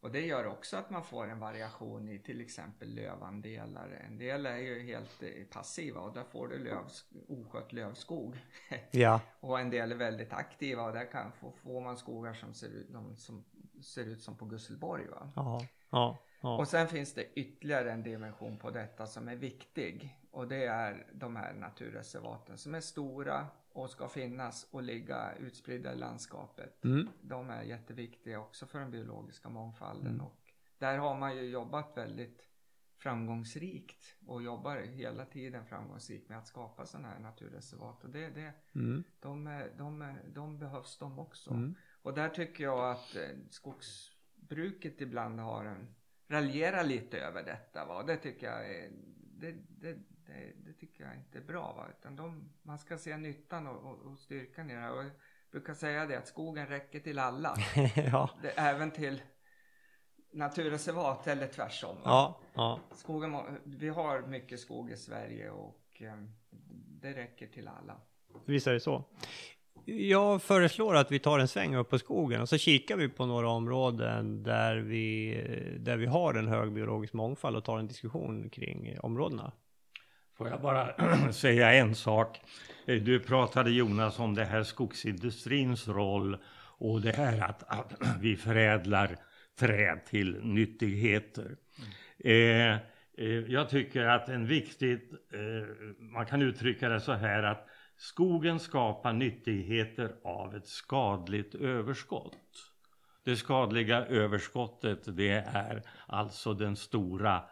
[0.00, 4.02] Och det gör också att man får en variation i till exempel lövandelar.
[4.06, 6.84] En del är ju helt eh, passiva och där får du löv,
[7.28, 8.36] oskött lövskog.
[8.90, 9.20] Ja.
[9.40, 12.68] och en del är väldigt aktiva och där kan få, får man skogar som ser
[12.68, 13.44] ut, som
[13.82, 15.06] ser ut som på Gusselborg.
[15.08, 15.30] Va?
[15.36, 15.66] Ja.
[15.90, 16.18] Ja.
[16.40, 16.58] Ja.
[16.58, 20.18] Och sen finns det ytterligare en dimension på detta som är viktig.
[20.34, 25.92] Och det är de här naturreservaten som är stora och ska finnas och ligga utspridda
[25.92, 26.84] i landskapet.
[26.84, 27.08] Mm.
[27.20, 30.14] De är jätteviktiga också för den biologiska mångfalden.
[30.14, 30.26] Mm.
[30.26, 32.48] Och där har man ju jobbat väldigt
[32.98, 38.04] framgångsrikt och jobbar hela tiden framgångsrikt med att skapa sådana här naturreservat.
[38.04, 39.04] Och det, det, Mm.
[39.20, 41.50] de, de, de behövs de också.
[41.50, 41.74] Mm.
[42.02, 45.94] Och där tycker jag att eh, skogsbruket ibland har en,
[46.28, 47.84] raljerar lite över detta.
[47.84, 48.02] Va?
[48.02, 48.90] Det tycker jag är,
[49.40, 51.72] det, det, det, det tycker jag inte är bra.
[51.72, 51.86] Va?
[51.98, 54.92] Utan de, man ska se nyttan och, och, och styrkan i det här.
[54.92, 55.10] Och jag
[55.50, 57.56] brukar säga det att skogen räcker till alla.
[57.96, 58.30] ja.
[58.42, 59.22] Det, även till
[60.32, 61.96] naturreservat eller tvärsom.
[61.96, 62.02] Va?
[62.04, 62.40] Ja.
[62.54, 62.80] Ja.
[62.92, 66.14] Skogen, vi har mycket skog i Sverige och eh,
[67.00, 67.96] det räcker till alla.
[68.44, 69.04] Visst är det så.
[69.86, 73.26] Jag föreslår att vi tar en sväng upp på skogen och så kikar vi på
[73.26, 75.34] några områden där vi,
[75.80, 79.52] där vi har en hög biologisk mångfald och tar en diskussion kring områdena.
[80.36, 80.92] Får jag bara
[81.32, 82.40] säga en sak?
[82.86, 86.36] Eh, Du pratade Jonas om det här skogsindustrins roll
[86.78, 89.16] och det här att, att vi förädlar
[89.58, 91.56] träd till nyttigheter.
[92.18, 92.78] Eh, eh,
[93.48, 97.66] jag tycker att en viktigt, eh, man kan uttrycka det så här att
[97.96, 102.70] skogen skapar nyttigheter av ett skadligt överskott.
[103.24, 107.42] Det skadliga överskottet det är alltså den stora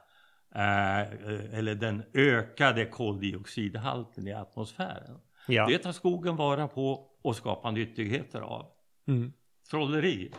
[0.55, 5.19] eller den ökade koldioxidhalten i atmosfären.
[5.47, 5.67] Ja.
[5.67, 8.67] Det tar skogen vara på och skapar nyttigheter av.
[9.09, 9.33] Mm.
[9.71, 10.31] Trolleri.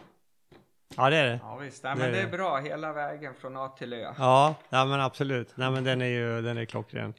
[0.98, 1.40] Ja, det är det.
[1.44, 2.38] Ja visst, Det men är det är det.
[2.38, 4.14] bra hela vägen från A till Ö.
[4.18, 5.54] Ja, ja men absolut.
[5.58, 7.14] Nej, men den är ju den är klockren.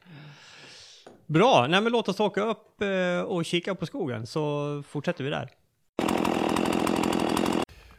[1.27, 5.31] Bra, nej men låt oss åka upp eh, och kika på skogen så fortsätter vi
[5.31, 5.51] där.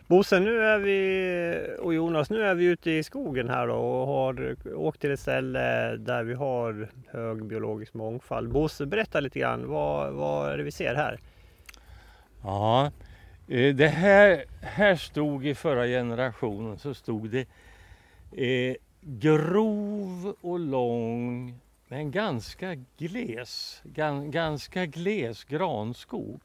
[0.08, 4.08] Bosse, nu är vi, och Jonas, nu är vi ute i skogen här då och
[4.08, 8.52] har åkt till ett ställe där vi har hög biologisk mångfald.
[8.52, 11.20] Bosse, berätta lite grann, vad, vad är det vi ser här?
[12.44, 12.92] Ja,
[13.48, 17.48] eh, det här, här stod i förra generationen så stod det
[18.32, 26.42] eh, grov och lång men ganska gles, gan, ganska gles granskog.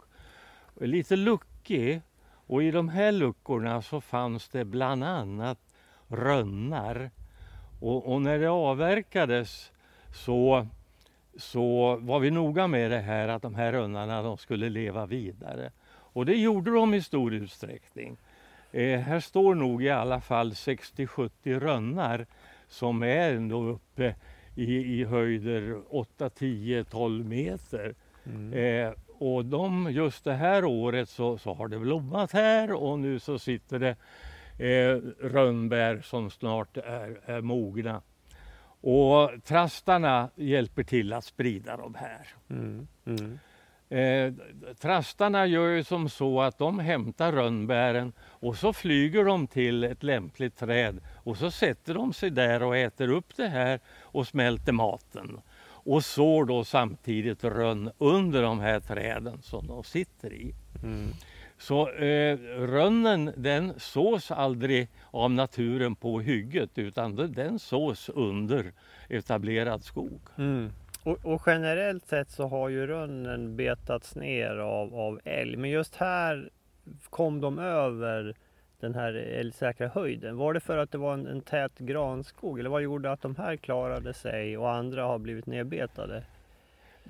[0.81, 2.03] Lite luckig
[2.51, 5.59] och i de här luckorna så fanns det bland annat
[6.09, 7.11] rönnar.
[7.81, 9.73] Och, och när det avverkades
[10.15, 10.67] så
[11.37, 15.73] så var vi noga med det här att de här rönnarna de skulle leva vidare.
[15.91, 18.17] Och det gjorde de i stor utsträckning.
[18.73, 22.27] Eh, här står nog i alla fall 60-70 rönnar
[22.69, 24.15] som är ändå uppe
[24.55, 27.95] i, i höjder 8, 10, 12 meter.
[28.53, 33.19] Eh, och de, just det här året så, så har det blommat här och nu
[33.19, 33.97] så sitter det
[34.67, 34.97] eh,
[35.29, 38.03] rönnbär som snart är, är mogna.
[38.81, 42.27] Och trastarna hjälper till att sprida de här.
[42.51, 43.39] Mm, mm,
[43.91, 44.33] Eh,
[44.81, 50.03] trastarna gör ju som så att de hämtar rönnbären och så flyger de till ett
[50.03, 54.73] lämpligt träd och så sätter de sig där och äter upp det här och smälter
[54.73, 55.41] maten.
[55.85, 60.55] Och sår då samtidigt rönn under de här träden som de sitter i.
[60.83, 61.09] mm.
[61.59, 68.73] Så eh, rönnen den sås aldrig av naturen på hygget utan den sås under
[69.09, 70.21] etablerad skog.
[70.39, 70.71] Mm.
[71.03, 75.57] Och, och, generellt sett så har ju rönnen betats ner av, av älg.
[75.57, 76.51] Men just här
[77.11, 78.35] kom de över
[78.81, 80.37] den här älgsäkra höjden.
[80.37, 83.37] Var det för att det var en, en tät granskog eller vad gjorde att de
[83.37, 86.23] här klarade sig och andra har blivit nedbetade?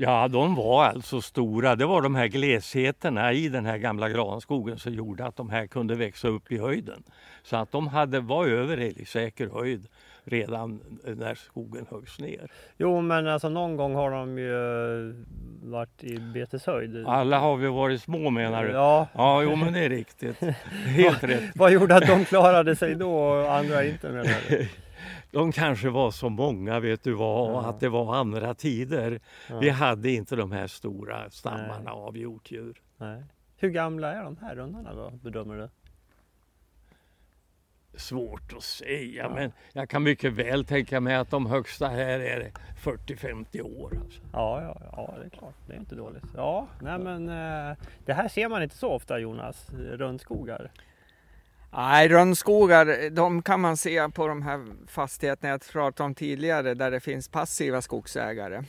[0.02, 1.76] Ja, de var alltså stora.
[1.76, 5.66] Det var de här glesheterna i den här gamla granskogen som gjorde att de här
[5.66, 7.02] kunde växa upp i höjden.
[7.42, 9.86] Så att de hade, var över älgsäker höjd
[10.24, 12.50] redan när skogen höggs ner.
[12.78, 15.24] Jo, men alltså någon gång har de ju
[15.62, 17.06] varit i beteshöjd.
[17.06, 18.70] Alla har vi varit små menar du?
[18.70, 19.08] Ja.
[19.12, 20.40] Ja, jo men det är riktigt.
[20.86, 21.50] Helt rätt.
[21.54, 24.68] Vad gjorde att de klarade sig då och andra inte menar du?
[25.30, 27.68] De kanske var så många vet du vad, ja.
[27.68, 29.20] att det var andra tider.
[29.60, 31.92] Vi hade inte de här stora stammarna Nej.
[31.92, 32.82] av hjortdjur.
[32.96, 33.22] Nej.
[33.56, 35.68] Hur gamla är de här rundarna då, bedömer du?
[37.94, 39.34] Svårt att säga, ja.
[39.34, 43.98] men jag kan mycket väl tänka mig att de högsta här är 40-50 år.
[44.04, 44.20] Alltså.
[44.32, 45.54] Ja, ja, ja, det är klart.
[45.66, 46.24] Det är inte dåligt.
[46.36, 50.70] Ja, nej men eh, det här ser man inte så ofta Jonas, rönnskogar.
[51.72, 56.90] Nej, rönnskogar, de kan man se på de här fastigheterna jag pratade om tidigare, där
[56.90, 58.62] det finns passiva skogsägare.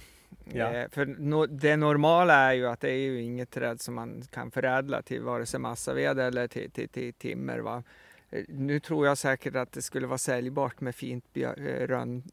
[0.53, 0.73] Ja.
[0.73, 4.23] Eh, för no, det normala är ju att det är ju inget träd som man
[4.31, 7.59] kan förädla till vare sig massaved eller till, till, till timmer.
[7.59, 7.83] Va?
[8.29, 11.51] Eh, nu tror jag säkert att det skulle vara säljbart med fint eh,
[11.87, 12.23] rönn,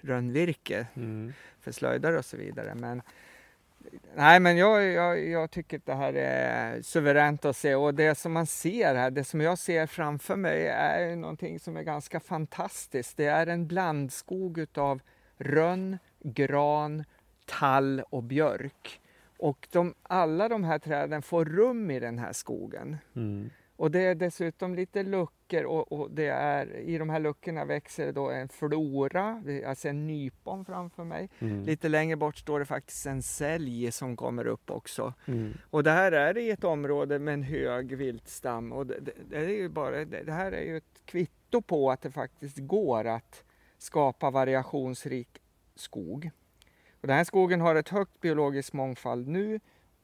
[0.00, 1.32] rönnvirke mm.
[1.60, 2.74] för slöjdare och så vidare.
[2.74, 3.02] Men,
[4.16, 8.18] nej, men jag, jag, jag, tycker att det här är suveränt att se och det
[8.18, 12.20] som man ser här, det som jag ser framför mig är någonting som är ganska
[12.20, 13.16] fantastiskt.
[13.16, 15.00] Det är en blandskog utav
[15.36, 17.04] rönn, gran,
[17.46, 19.00] tall och björk.
[19.38, 22.96] Och de, alla de här träden får rum i den här skogen.
[23.16, 23.50] Mm.
[23.82, 28.12] Och det är dessutom lite luckor och, och, det är, i de här luckorna växer
[28.12, 29.42] då en flora,
[29.76, 31.28] ser en nypon framför mig.
[31.38, 31.62] Mm.
[31.62, 35.14] Lite längre bort står det faktiskt en sälj som kommer upp också.
[35.26, 35.52] Mm.
[35.70, 39.36] Och det här är i ett område med en hög viltstam och det, det, det
[39.36, 43.04] är ju bara, det, det här är ju ett kvitto på att det faktiskt går
[43.06, 43.44] att
[43.78, 45.42] skapa variationsrik
[45.74, 46.30] skog.
[47.00, 49.60] Och den här skogen har ett högt biologiskt mångfald nu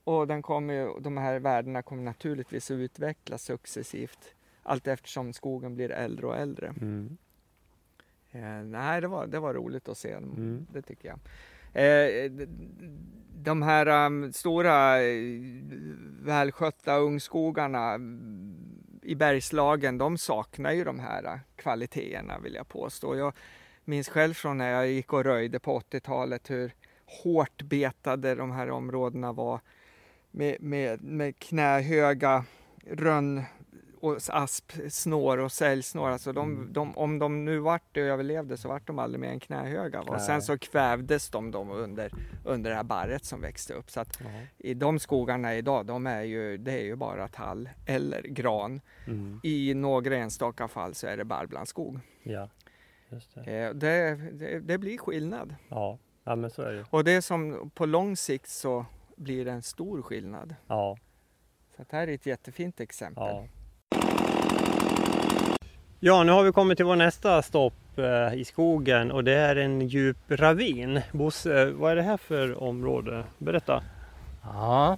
[0.08, 5.90] och den kommer, de här värdena kommer naturligtvis att utvecklas successivt allt eftersom skogen blir
[5.90, 6.66] äldre och äldre.
[6.66, 7.16] Mm.
[8.30, 10.66] Eh, nej, det var, det var roligt att se, mm.
[10.72, 11.18] det tycker jag.
[11.82, 12.30] Eh,
[13.34, 14.96] de här um, stora
[16.22, 17.94] välskötta ungskogarna
[19.02, 23.16] i Bergslagen, de saknar ju de här kvaliteterna vill jag påstå.
[23.16, 23.32] Jag
[23.84, 26.74] minns själv från när jag gick och röjde på 80-talet hur
[27.22, 29.60] hårt betade de här områdena var
[30.30, 32.44] med, med, med knähöga
[32.86, 33.42] rönn
[34.00, 36.08] och aspsnår och säljsnår.
[36.08, 36.72] Alltså de, mm.
[36.72, 40.00] de, om de nu vart överlevde så vart de aldrig mer än knähöga.
[40.00, 42.12] Och sen så kvävdes de, de under,
[42.44, 43.90] under det här barret som växte upp.
[43.90, 44.46] Så att mm.
[44.58, 48.80] i de skogarna idag, de är ju, det är ju bara tall eller gran.
[49.06, 49.40] Mm.
[49.42, 52.00] I några enstaka fall så är det barrblandskog.
[52.22, 52.50] Ja,
[53.08, 53.40] just det.
[53.40, 55.54] Eh, det, det, det blir skillnad.
[55.68, 55.98] Ja.
[56.24, 56.84] ja, men så är det.
[56.90, 58.86] Och det är som på lång sikt så
[59.18, 60.54] blir det en stor skillnad.
[60.66, 60.96] Ja.
[61.76, 63.24] Så det här är ett jättefint exempel.
[63.24, 63.46] Ja.
[66.00, 69.56] ja, nu har vi kommit till vår nästa stopp eh, i skogen och det är
[69.56, 71.00] en djup ravin.
[71.12, 73.24] Bosse, vad är det här för område?
[73.38, 73.82] Berätta.
[74.42, 74.92] Ja,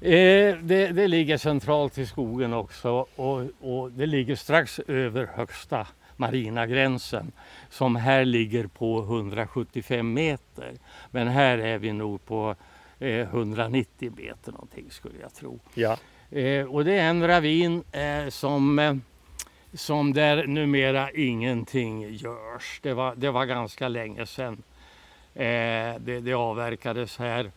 [0.00, 5.86] eh, det, det, ligger centralt i skogen också och, och det ligger strax över högsta
[6.16, 7.32] marina gränsen
[7.70, 10.72] som här ligger på 175 meter.
[11.10, 12.56] Men här är vi nog på
[12.98, 15.58] 190 eh, meter någonting skulle jag tro.
[15.74, 15.96] Ja.
[16.30, 19.00] Eh, och det är en ravin eh, som,
[19.72, 22.80] som där numera ingenting görs.
[22.82, 24.62] Det var, det var ganska länge sedan
[25.34, 27.50] det, det avverkades här.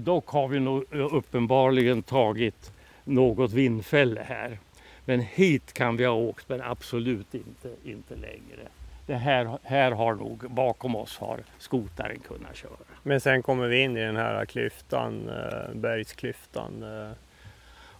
[0.00, 2.72] dock har vi nog uppenbarligen tagit
[3.04, 4.58] något vindfälle här.
[5.04, 8.68] Men hit kan vi ha åkt men absolut inte, inte längre
[9.06, 12.70] det här, här har nog bakom oss har skotaren kunnat köra.
[13.02, 16.82] Men sen kommer vi in i den här klyftan, eh, bergsklyftan.
[16.82, 17.12] Eh.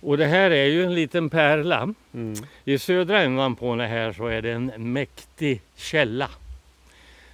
[0.05, 1.95] Och det här är ju en liten pärla.
[2.15, 2.35] Mm.
[2.65, 6.31] I södra ändan på den här så är det en mäktig källa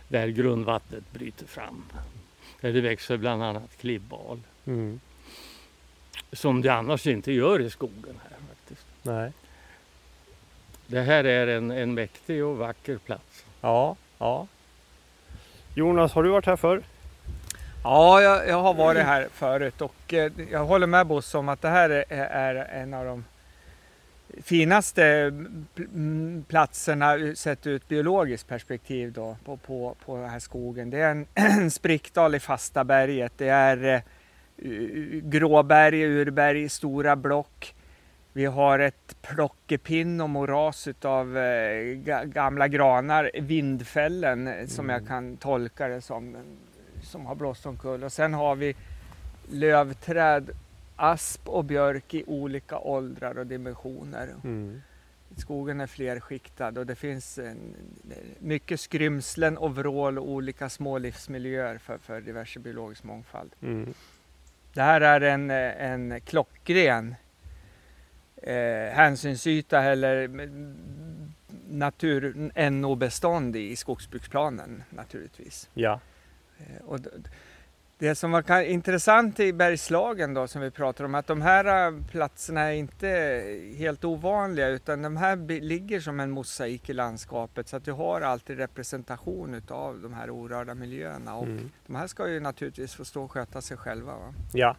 [0.08, 1.84] där grundvattnet bryter fram.
[2.60, 4.40] Där det växer bland annat klibbal.
[4.66, 5.00] Mm.
[6.32, 8.86] Som det annars inte gör i skogen här faktiskt.
[9.02, 9.32] Nej.
[10.86, 13.29] Det här är en, en mäktig och vacker plats.
[13.60, 14.46] Ja, ja.
[15.74, 16.82] Jonas, har du varit här förr?
[17.84, 21.62] Ja, jag, jag, har varit här förut och eh, jag håller med Bosse om att
[21.62, 23.24] det här är, är, en av de
[24.42, 25.32] finaste
[26.48, 30.90] platserna sett ur ett biologiskt perspektiv då, på, på, på den här skogen.
[30.90, 33.32] Det är en, en sprickdal i fasta berget.
[33.36, 34.04] Det är
[34.64, 37.74] uh, gråberg, urberg, stora block.
[38.32, 44.66] Vi har ett plockepinn och moras av uh, gamla granar, vindfällen mm.
[44.66, 45.08] som jag mm.
[45.08, 46.36] kan tolka det som,
[47.02, 48.04] som har blåst omkull.
[48.04, 48.76] Och sen har vi
[49.50, 50.50] lövträd
[50.96, 54.28] asp och björk i olika åldrar och dimensioner.
[54.44, 54.82] Mm.
[55.36, 57.74] Skogen är flerskiktad och det finns en,
[58.38, 63.50] mycket skrymslen och vrål och olika små livsmiljöer för, för diverse biologisk mångfald.
[63.62, 63.94] Mm.
[64.74, 67.14] Det här är en, en klockren
[68.42, 70.30] eh, hänsynsyta eller
[71.70, 75.68] natur-NO-bestånd i skogsbruksplanen naturligtvis.
[75.74, 76.00] Ja.
[76.58, 76.98] Eh, och
[77.98, 82.04] det som var intressant i Bergslagen då som vi pratar om, att de här äh,
[82.10, 83.08] platserna är inte
[83.76, 88.20] helt ovanliga utan de här ligger som en mosaik i landskapet så att du har
[88.20, 91.70] alltid representation utav de här orörda miljöerna och mm.
[91.86, 94.12] de här ska ju naturligtvis få stå och sköta sig själva.
[94.12, 94.34] Va?
[94.52, 94.76] Ja,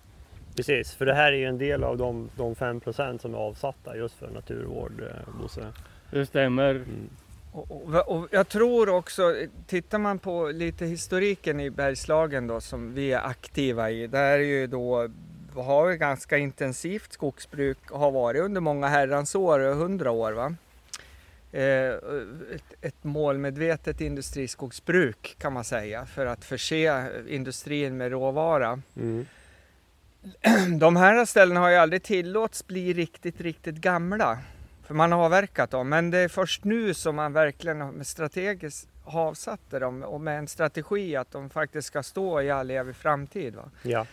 [0.56, 2.82] precis, för det här är ju en del av de, de 5
[3.20, 5.66] som är avsatta just för naturvård, eh, Bosse.
[6.12, 6.70] Det stämmer.
[6.76, 7.10] Mm.
[7.52, 9.36] Och, och, och, jag tror också,
[9.68, 14.38] tittar man på lite historiken i Bergslagen då som vi är aktiva i, där är
[14.38, 15.10] ju då
[15.56, 20.32] har vi ganska intensivt skogsbruk har varit under många herrans år, hundra år.
[20.32, 20.56] Va?
[21.52, 21.93] Eh,
[22.56, 28.82] ett, ett målmedvetet industriskogsbruk kan man säga för att förse industrin med råvara.
[28.95, 29.26] Mm.
[30.80, 34.39] De här ställena har ju aldrig tillåts bli riktigt, riktigt gamla.
[34.84, 39.22] För man har avverkat dem, men det är först nu som man verkligen strategiskt har
[39.22, 43.55] avsatt dem och med en strategi att de faktiskt ska stå i all evig framtid.
[43.55, 43.72] Va?
[43.84, 44.05] Ja.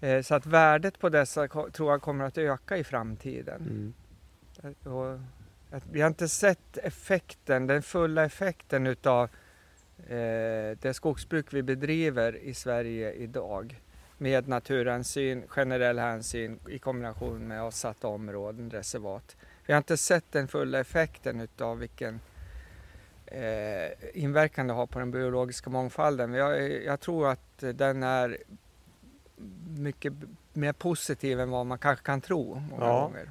[0.00, 3.60] Eh, så att värdet på dessa tror jag kommer att öka i framtiden.
[3.60, 3.94] Mm.
[4.82, 5.20] Eh, och
[5.90, 9.24] vi har inte sett effekten, den fulla effekten utav
[10.08, 13.80] eh, det skogsbruk vi bedriver i Sverige idag
[14.18, 19.36] med naturhänsyn, generell hänsyn i kombination med avsatta områden, reservat.
[19.66, 22.20] Vi har inte sett den fulla effekten utav vilken
[23.26, 26.34] eh, inverkan det har på den biologiska mångfalden.
[26.34, 28.38] Jag, jag tror att den är
[29.78, 30.12] mycket
[30.52, 33.00] mer positiv än vad man kanske kan tro många ja.
[33.00, 33.30] gånger.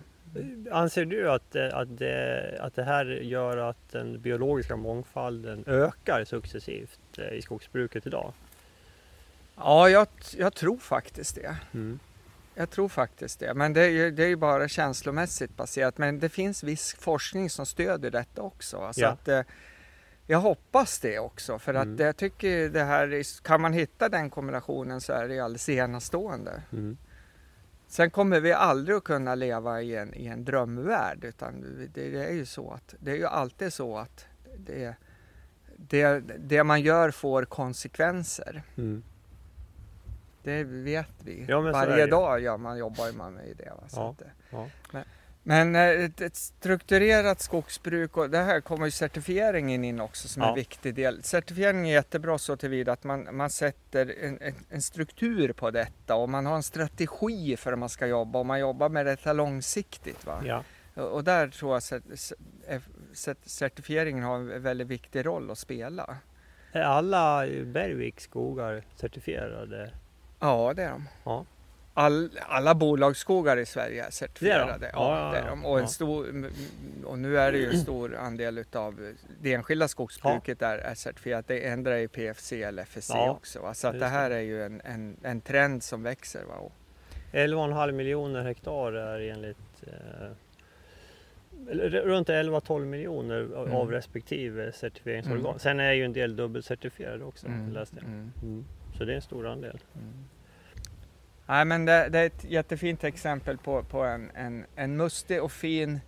[0.71, 6.99] Anser du att, att, det, att det här gör att den biologiska mångfalden ökar successivt
[7.17, 8.34] eh, i skogsbruket idag?
[9.56, 11.58] Ja, jag, jag tror faktiskt det.
[11.74, 11.99] Mm.
[12.56, 15.97] Jag tror faktiskt det, men det är, ju, det är ju bara känslomässigt baserat.
[15.97, 18.89] Men det finns viss forskning som stödjer detta också.
[18.93, 19.08] Så ja.
[19.10, 19.41] att, eh,
[20.28, 22.06] jag hoppas det också, för att mm.
[22.06, 26.62] jag tycker det här, kan man hitta den kombinationen så är det alldeles enastående.
[26.72, 26.97] Mm.
[27.88, 31.62] Sen kommer vi aldrig att kunna leva i en, i en drömvärld, utan
[31.93, 34.26] det, det, är ju så att det är ju alltid så att
[34.58, 34.95] det,
[35.78, 38.64] det, det man gör får konsekvenser.
[38.78, 39.04] Mm.
[40.44, 41.46] Det vet vi.
[41.48, 43.70] Ja, Varje dag gör man, jobbar man med det.
[43.70, 43.84] Va?
[43.96, 44.70] Ja, det, ja.
[44.91, 45.04] Men,
[45.44, 50.44] men eh, ett, ett, strukturerat skogsbruk och det här kommer ju certifieringen in också som
[50.44, 50.50] ja.
[50.50, 51.24] en viktig del.
[51.24, 56.16] Certifiering är jättebra så tillvida att man, man sätter en, en, en, struktur på detta
[56.16, 59.34] och man har en strategi för hur man ska jobba och man jobbar med detta
[59.34, 60.26] långsiktigt.
[60.26, 60.41] Va?
[60.46, 60.64] Ja.
[61.04, 66.18] Och, där tror jag att certifieringen har en väldigt viktig roll att spela.
[66.72, 69.91] Är alla Bergviks skogar certifierade?
[70.44, 71.08] Ja, det är de.
[71.24, 71.46] Ja.
[71.94, 74.78] All, alla bolagsskogar i Sverige är certifierade.
[74.80, 75.00] Det är de.
[75.00, 75.66] Ja, ja, det är de.
[75.66, 76.52] Och, en stor,
[77.06, 80.68] och nu är det ju en stor andel utav det enskilda skogsbruket ja.
[80.68, 81.48] är, certifierat.
[81.48, 83.60] Det ändrar i PFC eller FSC också.
[83.60, 83.74] Va?
[83.74, 86.44] Så att det här är ju en, en, en trend som växer.
[86.44, 86.56] Va?
[87.32, 90.30] 11,5 miljoner hektar är enligt eh,
[92.06, 93.91] runt 11-12 miljoner av, mm.
[93.91, 95.46] respektive certifieringsorgan.
[95.46, 95.60] Mm.
[95.60, 97.72] Sen är ju en del dubbelcertifierade också, mm.
[97.72, 98.06] läste jag.
[98.06, 98.32] Mm.
[98.41, 98.66] mm.
[98.98, 99.80] Så det är en stor andel.
[99.96, 100.14] Mm.
[101.46, 105.52] Nej, men det, det, är ett jättefint exempel på, på en, en, en mustig och
[105.52, 106.00] fin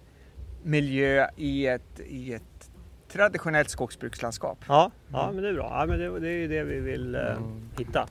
[0.64, 2.72] miljö i ett, i ett
[3.08, 4.58] traditionellt skogsbrukslandskap.
[4.68, 5.36] Ja, ja mm.
[5.36, 5.78] men det är bra.
[5.80, 7.70] Ja, men det, det är ju det vi vill eh, mm.
[7.78, 8.08] hitta.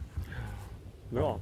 [1.10, 1.40] Bra.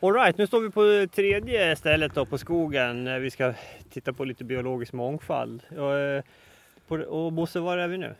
[0.00, 3.22] Alright, nu står vi på tredje stället då på skogen.
[3.22, 3.54] Vi ska
[3.90, 5.62] titta på lite biologisk mångfald.
[5.78, 6.22] Och, eh,
[7.08, 8.14] och Bosse, var är vi nu?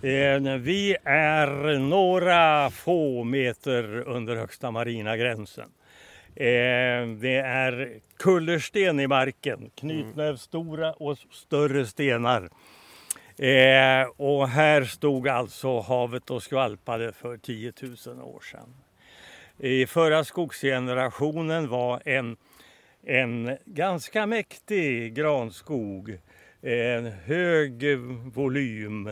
[0.00, 5.68] Vi är några få meter under högsta marina gränsen.
[7.20, 12.50] Det är kullersten i marken, knytnävsstora och större stenar.
[13.38, 17.72] Eh, och här stod alltså havet och skvalpade för 10
[18.06, 18.74] 000 år sedan.
[19.58, 22.36] I förra skogsgenerationen var en
[23.06, 26.18] en ganska mäktig granskog.
[26.62, 27.98] En hög
[28.34, 29.10] volym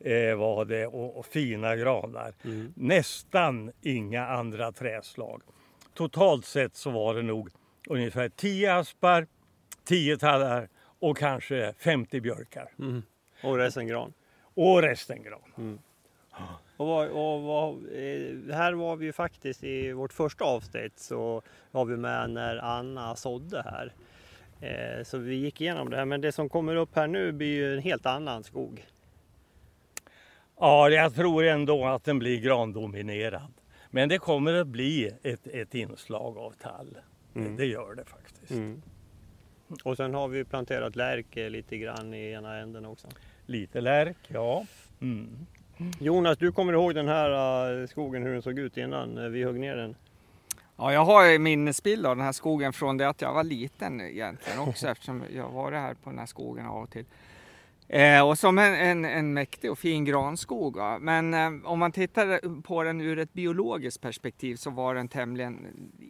[0.00, 2.34] eh, var det och, och fina granar.
[2.44, 2.72] Mm.
[2.76, 5.42] Nästan inga andra träslag.
[5.94, 7.48] Totalt sett så var det nog
[7.88, 9.26] ungefär 10 aspar,
[9.84, 10.68] 10 tallar
[10.98, 12.72] och kanske 50 björkar.
[12.78, 13.02] Mm.
[13.42, 14.12] Och resten gran.
[14.54, 15.78] Och resten gran.
[16.76, 21.42] Och, vad, och vad, eh, här var vi ju faktiskt i vårt första avsnitt så
[21.70, 23.92] var vi med när Anna sådde här.
[24.60, 27.54] Eh, så vi gick igenom det här men det som kommer upp här nu blir
[27.54, 28.86] ju en helt annan skog.
[30.60, 33.52] Ja, jag tror ändå att den blir grandominerad.
[33.90, 36.98] Men det kommer att bli ett, ett inslag av tall.
[37.34, 37.56] Mm.
[37.56, 38.50] Det gör det faktiskt.
[38.50, 38.82] Mm.
[39.84, 43.08] Och sen har vi planterat lärke lite grann i ena änden också.
[43.46, 44.66] Lite lärk, ja.
[45.00, 45.46] Mm.
[46.00, 49.44] Jonas, du kommer ihåg den här eh, skogen hur den såg ut innan när vi
[49.44, 49.96] högg ner den?
[50.76, 54.00] Ja, jag har ju minnesbild av den här skogen från det att jag var liten
[54.00, 57.04] egentligen också eftersom jag var här på den här skogen av och till.
[57.88, 60.76] Eh, och som en, en, en mäktig och fin granskog.
[60.76, 60.98] Va?
[60.98, 65.66] Men eh, om man tittar på den ur ett biologiskt perspektiv så var den tämligen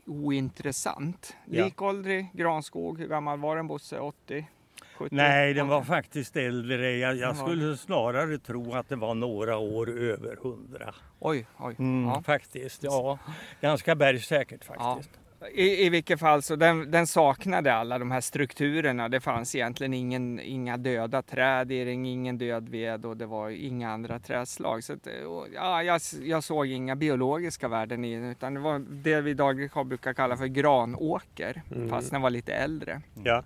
[0.06, 1.36] ointressant.
[1.46, 1.64] Ja.
[1.64, 3.98] Likåldrig granskog, hur gammal var den Bosse?
[3.98, 4.46] 80?
[4.98, 5.14] 70?
[5.16, 6.96] Nej, den var faktiskt äldre.
[6.96, 10.94] Jag, jag skulle snarare tro att det var några år över hundra.
[11.18, 11.74] Oj, oj.
[11.78, 12.22] Mm, Ja.
[12.26, 13.18] Faktiskt, ja.
[13.60, 15.10] Ganska bergsäkert faktiskt.
[15.54, 19.08] I, I vilket fall så den, den saknade alla de här strukturerna.
[19.08, 23.50] Det fanns egentligen ingen, inga döda träd, i den, ingen död ved och det var
[23.50, 24.84] inga andra trädslag.
[24.84, 28.78] Så att, och, ja, jag, jag såg inga biologiska värden i den utan det var
[28.78, 31.88] det vi dagligt tal brukar kalla för granåker Mm.
[31.88, 33.00] fast den var lite äldre.
[33.24, 33.42] Ja.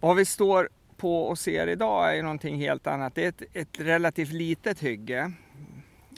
[0.00, 3.14] Vad vi står på och ser idag är ju någonting helt annat.
[3.14, 5.32] Det är ett, ett relativt litet hygge.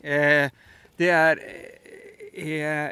[0.02, 0.50] Eh,
[0.96, 1.38] det är
[2.32, 2.90] eh,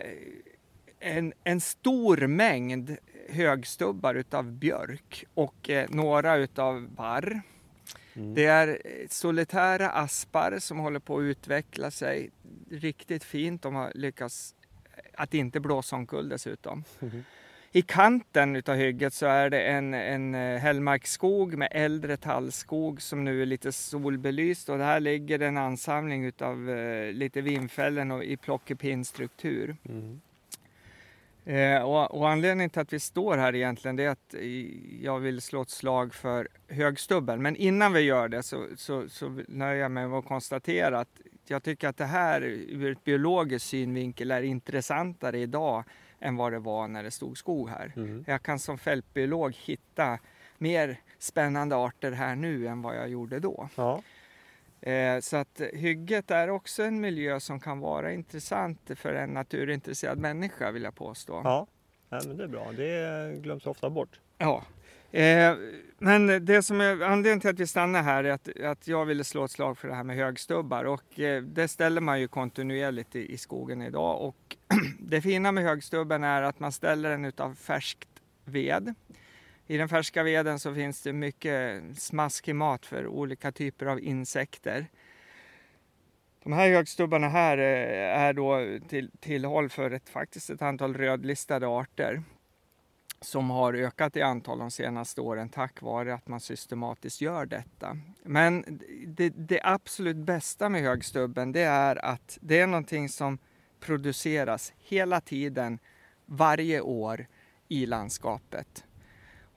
[1.01, 2.96] en, en stor mängd
[3.28, 7.42] högstubbar utav björk och eh, några utav barr.
[8.14, 8.34] Mm.
[8.34, 12.30] Det är eh, solitära aspar som håller på att utveckla sig
[12.70, 13.62] riktigt fint.
[13.62, 14.55] De har lyckats
[15.14, 16.84] att inte blåsa omkull dessutom.
[16.99, 17.24] Mhm.
[17.72, 23.24] I kanten utav hygget så är det en, en eh, hällmarksskog med äldre tallskog som
[23.24, 28.36] nu är lite solbelyst och där ligger en ansamling utav eh, lite vindfällen och i
[28.36, 29.76] plockepinstruktur.
[29.88, 30.20] Mm.
[31.49, 34.34] Eh, och, och anledningen till att vi står här egentligen är att
[35.01, 37.42] jag vill slå ett slag för högstubben.
[37.42, 41.20] Men innan vi gör det så, så, så nöjer jag mig med att konstatera att
[41.46, 45.84] jag tycker att det här ur ett biologiskt synvinkel är intressantare idag
[46.20, 47.92] än vad det var när det stod skog här.
[47.96, 48.24] Mm.
[48.26, 50.18] Jag kan som fältbiolog hitta
[50.59, 53.68] mer spännande arter här nu än vad jag gjorde då.
[53.74, 54.03] Ja.
[54.81, 60.18] Eh, så att hygget är också en miljö som kan vara intressant för en naturintresserad
[60.18, 61.41] människa vill jag påstå.
[61.45, 61.66] ja.
[62.09, 62.72] Men det är bra.
[62.76, 64.20] Det glöms ofta bort.
[64.39, 64.62] Ja.
[65.12, 65.55] Eh,
[65.99, 69.24] men det som är anledningen till att vi stannar här är att, att jag ville
[69.24, 73.16] slå ett slag för det här med högstubbar och eh, det ställer man ju kontinuerligt
[73.16, 74.57] i, i skogen idag och
[75.01, 78.09] det fina med högstubben är att man ställer den utav färskt
[78.45, 78.95] ved.
[79.71, 84.87] I den färska veden så finns det mycket smaskig mat för olika typer av insekter.
[86.43, 91.66] De här högstubbarna här eh, är då till, tillhåll för ett, faktiskt ett antal rödlistade
[91.66, 92.23] arter
[93.21, 97.97] som har ökat i antal de senaste åren tack vare att man systematiskt gör detta.
[98.23, 103.39] Men det, det absolut bästa med högstubben det är att det är någonting som
[103.81, 105.79] produceras hela tiden,
[106.27, 107.27] varje år
[107.69, 108.85] i landskapet.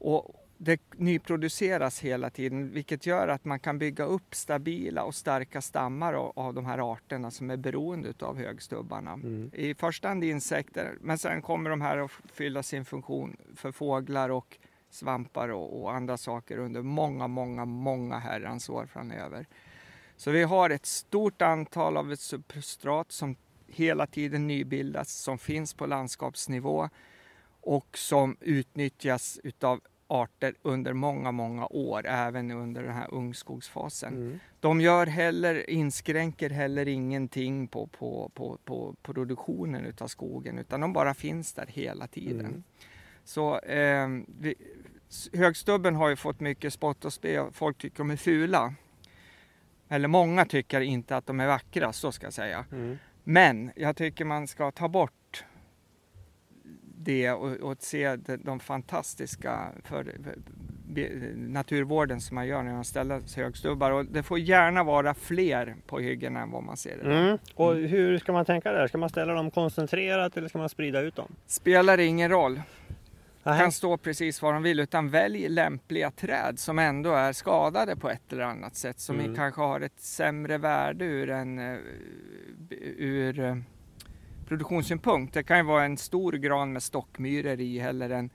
[0.02, 5.62] Och det nyproduceras hela tiden vilket gör att man kan bygga upp stabila och starka
[5.62, 9.14] stammar av, av de här arterna som är beroende av högstubbarna.
[9.14, 9.52] Mm.
[9.54, 14.30] I första hand insekter men sen kommer de här att fylla sin funktion för fåglar
[14.30, 14.58] och
[14.89, 19.45] svampar och, och andra saker under många, många, många herrans år framöver.
[20.16, 23.36] Så vi har ett stort antal av ett substrat som
[23.68, 26.89] hela tiden nybildas, som finns på landskapsnivå
[27.62, 29.82] och som utnyttjas utav
[30.12, 34.14] arter under många, många år, även under den här ungskogsfasen.
[34.14, 34.39] Mm.
[34.59, 40.93] De gör heller, inskränker heller ingenting på, på, på, på produktionen utav skogen, utan de
[40.93, 42.45] bara finns där hela tiden.
[42.45, 42.64] Mm.
[43.24, 44.07] Så eh,
[44.39, 44.55] vi,
[45.34, 48.74] högstubben har ju fått mycket spott och spe folk tycker de är fula.
[49.89, 52.66] Eller många tycker inte att de är vackra, så ska jag säga.
[52.72, 52.97] Mm.
[53.24, 55.14] Men jag tycker man ska ta bort
[57.04, 60.06] det och, och se de, de fantastiska för,
[61.36, 63.91] naturvården som man gör när man ställer högstubbar.
[63.91, 67.22] Och det får gärna vara fler på hyggena än vad man ser idag.
[67.22, 67.38] Mm.
[67.56, 68.88] Och hur ska man tänka där?
[68.88, 71.36] Ska man ställa dem koncentrerat eller ska man sprida ut dem?
[71.47, 72.62] Spelar ingen roll.
[73.43, 78.10] kan stå precis var de vill utan välj lämpliga träd som ändå är skadade på
[78.10, 79.36] ett eller annat sätt som Mm.
[79.36, 81.78] kanske har ett sämre värde ur en eh,
[82.97, 83.56] ur eh,
[84.52, 85.34] produktionssynpunkt.
[85.34, 88.30] Det kan ju vara en stor gran med stockmyror i eller en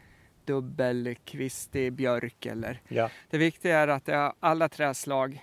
[0.44, 3.10] dubbelkvistig björk eller Ja.
[3.30, 5.40] det viktiga är att det är alla träslag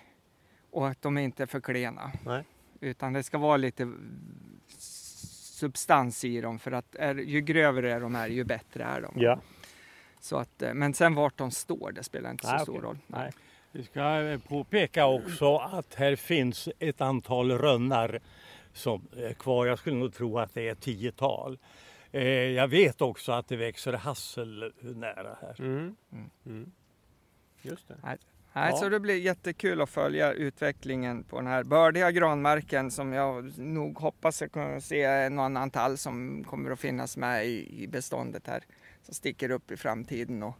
[0.71, 2.11] och att de inte är för klena.
[2.25, 2.43] Nej.
[2.79, 3.91] Utan det ska vara lite
[4.77, 9.13] substans i dem för att är, ju grövre de är ju bättre är de.
[9.15, 9.39] Ja.
[10.19, 12.83] Så att, eh, men sen vart de står det spelar inte så Nej, stor okej.
[12.87, 12.97] roll.
[13.07, 13.31] Nej.
[13.71, 18.19] Vi ska eh, påpeka också att här finns ett antal rönnar
[18.73, 19.65] som är kvar.
[19.65, 21.59] Jag skulle nog tro att det är tiotal.
[22.11, 25.55] Eh, Jag vet också att det växer hassel nära här.
[25.61, 25.95] Mm.
[26.11, 26.29] Mm.
[26.45, 26.71] Mm.
[27.61, 27.95] Just det.
[28.03, 28.17] Nej,
[28.55, 28.71] Ja.
[28.77, 33.97] Så det blir jättekul att följa utvecklingen på den här bördiga granmarken som jag nog
[33.97, 37.87] hoppas jag kommer att se någon annan tall som kommer att finnas med i, i
[37.87, 38.63] beståndet här.
[39.01, 40.55] Som sticker upp i framtiden och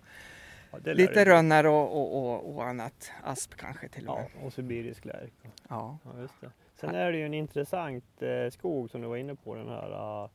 [0.72, 1.26] Ja, lite det.
[1.26, 3.11] rönnar och, och, och, och annat.
[3.24, 4.45] Asp kanske till och Ja, med.
[4.45, 5.34] och sibirisk lärk.
[5.70, 5.97] Ja.
[6.03, 6.51] Ja, just det.
[6.76, 10.24] Sen är det ju en intressant eh, skog som du var inne på, den här
[10.24, 10.30] uh,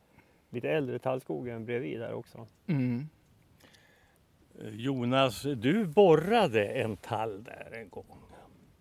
[0.51, 2.47] lite äldre tallskogen bredvid där också.
[2.67, 3.09] Mm.
[4.61, 8.07] Eh, Jonas, du borrade en tall där en gång.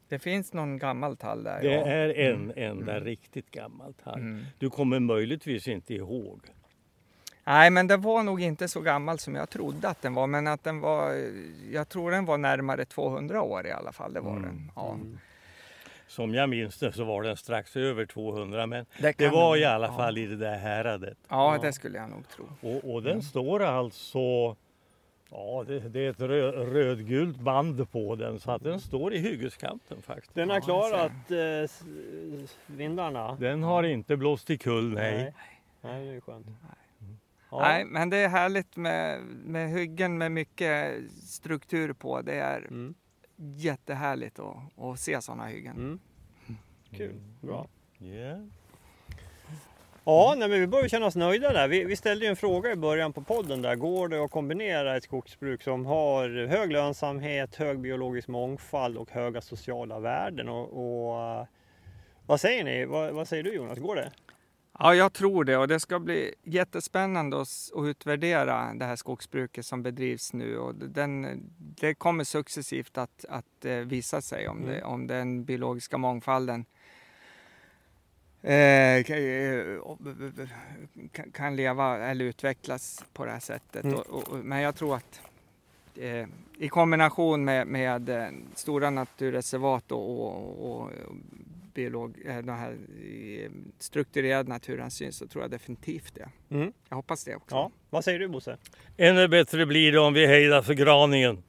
[0.10, 1.62] Det finns någon gammal tall där.
[1.62, 1.86] Det ja.
[1.86, 4.20] är en enda riktigt gammal tall.
[4.20, 4.46] Mm.
[4.60, 6.42] Du kommer möjligtvis inte ihåg.
[7.44, 10.28] Nej, men den var nog inte så gammal som jag trodde att den var.
[10.28, 11.14] Men att den var,
[11.72, 14.14] jag tror den var närmare 200 år i alla fall.
[14.14, 14.44] Det var Mm.
[14.44, 14.72] den.
[14.76, 14.98] Ja.
[16.08, 16.10] Mm.
[16.10, 19.58] Som jag minns det så var den strax över 200 men det kan var nog-
[19.58, 19.94] i alla ja.
[19.98, 21.18] fall i det där häradet.
[21.30, 22.46] Ja, det skulle jag nog tro.
[22.62, 24.56] Och, och den står alltså,
[25.32, 29.18] ja det, det är ett rö, rödgult band på den så att den står i
[29.18, 30.34] hyggeskanten faktiskt.
[30.36, 31.70] Den har Ja, klarat eh,
[32.66, 33.36] vindarna.
[33.40, 35.14] Den har inte blåst i kull, nej.
[35.18, 35.34] Nej.
[35.82, 36.48] Nej, det är skönt.
[37.52, 37.60] Ja.
[37.62, 42.22] Nej, men det är härligt med, med hyggen med mycket struktur på.
[42.22, 42.94] Det är Mm.
[43.38, 45.76] Jättehärligt att, att se sådana hyggen.
[45.76, 46.00] Mm.
[46.92, 47.68] Kul, bra.
[47.98, 48.42] Ja.
[50.04, 51.68] Ja, nej, men vi börjar känna oss nöjda där.
[51.68, 53.76] Vi, vi ställde ju en fråga i början på podden där.
[53.76, 59.42] Går det att kombinera ett skogsbruk som har hög lönsamhet, hög biologisk mångfald och höga
[59.42, 60.50] sociala värden?
[60.50, 61.46] Och, och eh,
[62.26, 62.86] vad säger ni?
[62.86, 63.80] Vad, vad säger du Jonas?
[63.80, 64.12] Går det?
[64.80, 69.84] Ja, jag tror det och det ska bli jättespännande att, utvärdera det här skogsbruket som
[69.84, 75.08] bedrivs nu och den, det kommer successivt att, att eh, visa sig om, det, om
[75.08, 76.66] den biologiska mångfalden
[78.42, 79.04] eh, eh,
[81.34, 83.84] kan- leva eller utvecklas på det här sättet.
[83.84, 84.00] Mm.
[84.00, 85.22] Och, och, men jag tror att
[85.96, 90.90] eh, i kombination med, med stora naturreservat och, och
[91.78, 96.56] biolog, eh, den här eh, strukturerad naturhänsyn så tror jag definitivt det.
[96.56, 96.72] Mm.
[96.90, 97.56] Jag hoppas det också.
[97.56, 98.58] Ja, vad säger du Bosse?
[98.98, 101.44] Ännu bättre blir det om vi hejdar förgraningen.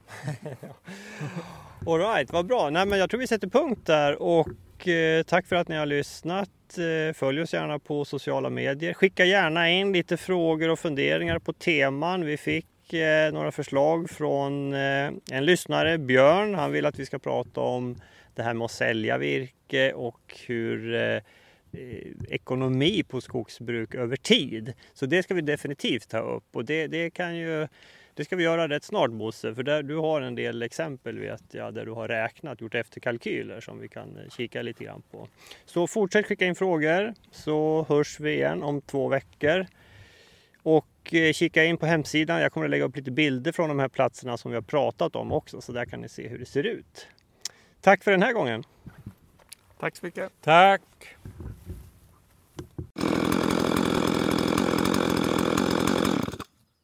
[1.87, 2.69] All right, vad bra.
[2.69, 5.85] Nej, men jag tror vi sätter punkt där och eh, tack för att ni har
[5.85, 6.49] lyssnat.
[6.77, 8.93] Eh, följ oss gärna på sociala medier.
[8.93, 12.25] Skicka gärna in lite frågor och funderingar på teman.
[12.25, 16.55] Vi fick eh, några förslag från eh, en lyssnare, Björn.
[16.55, 17.95] Han vill att vi ska prata om
[18.39, 21.21] det här med att sälja virke och hur eh, eh,
[22.29, 24.73] ekonomi på skogsbruk över tid.
[24.93, 27.67] Så det ska vi definitivt ta upp och det, det kan ju
[28.19, 31.43] det ska vi göra rätt snart Bosse, för där, du har en del exempel vet
[31.51, 35.27] jag, där du har räknat, gjort efterkalkyler som vi kan eh, kika lite grann på.
[35.65, 39.65] Så fortsätt skicka in frågor så hörs vi igen om två veckor.
[40.63, 43.79] Och eh, kika in på hemsidan, jag kommer att lägga upp lite bilder från de
[43.79, 46.45] här platserna som vi har pratat om också, så där kan ni se hur det
[46.45, 47.07] ser ut.
[47.81, 48.63] Tack för den här gången.
[49.79, 50.31] Tack så mycket.
[50.41, 50.81] Tack.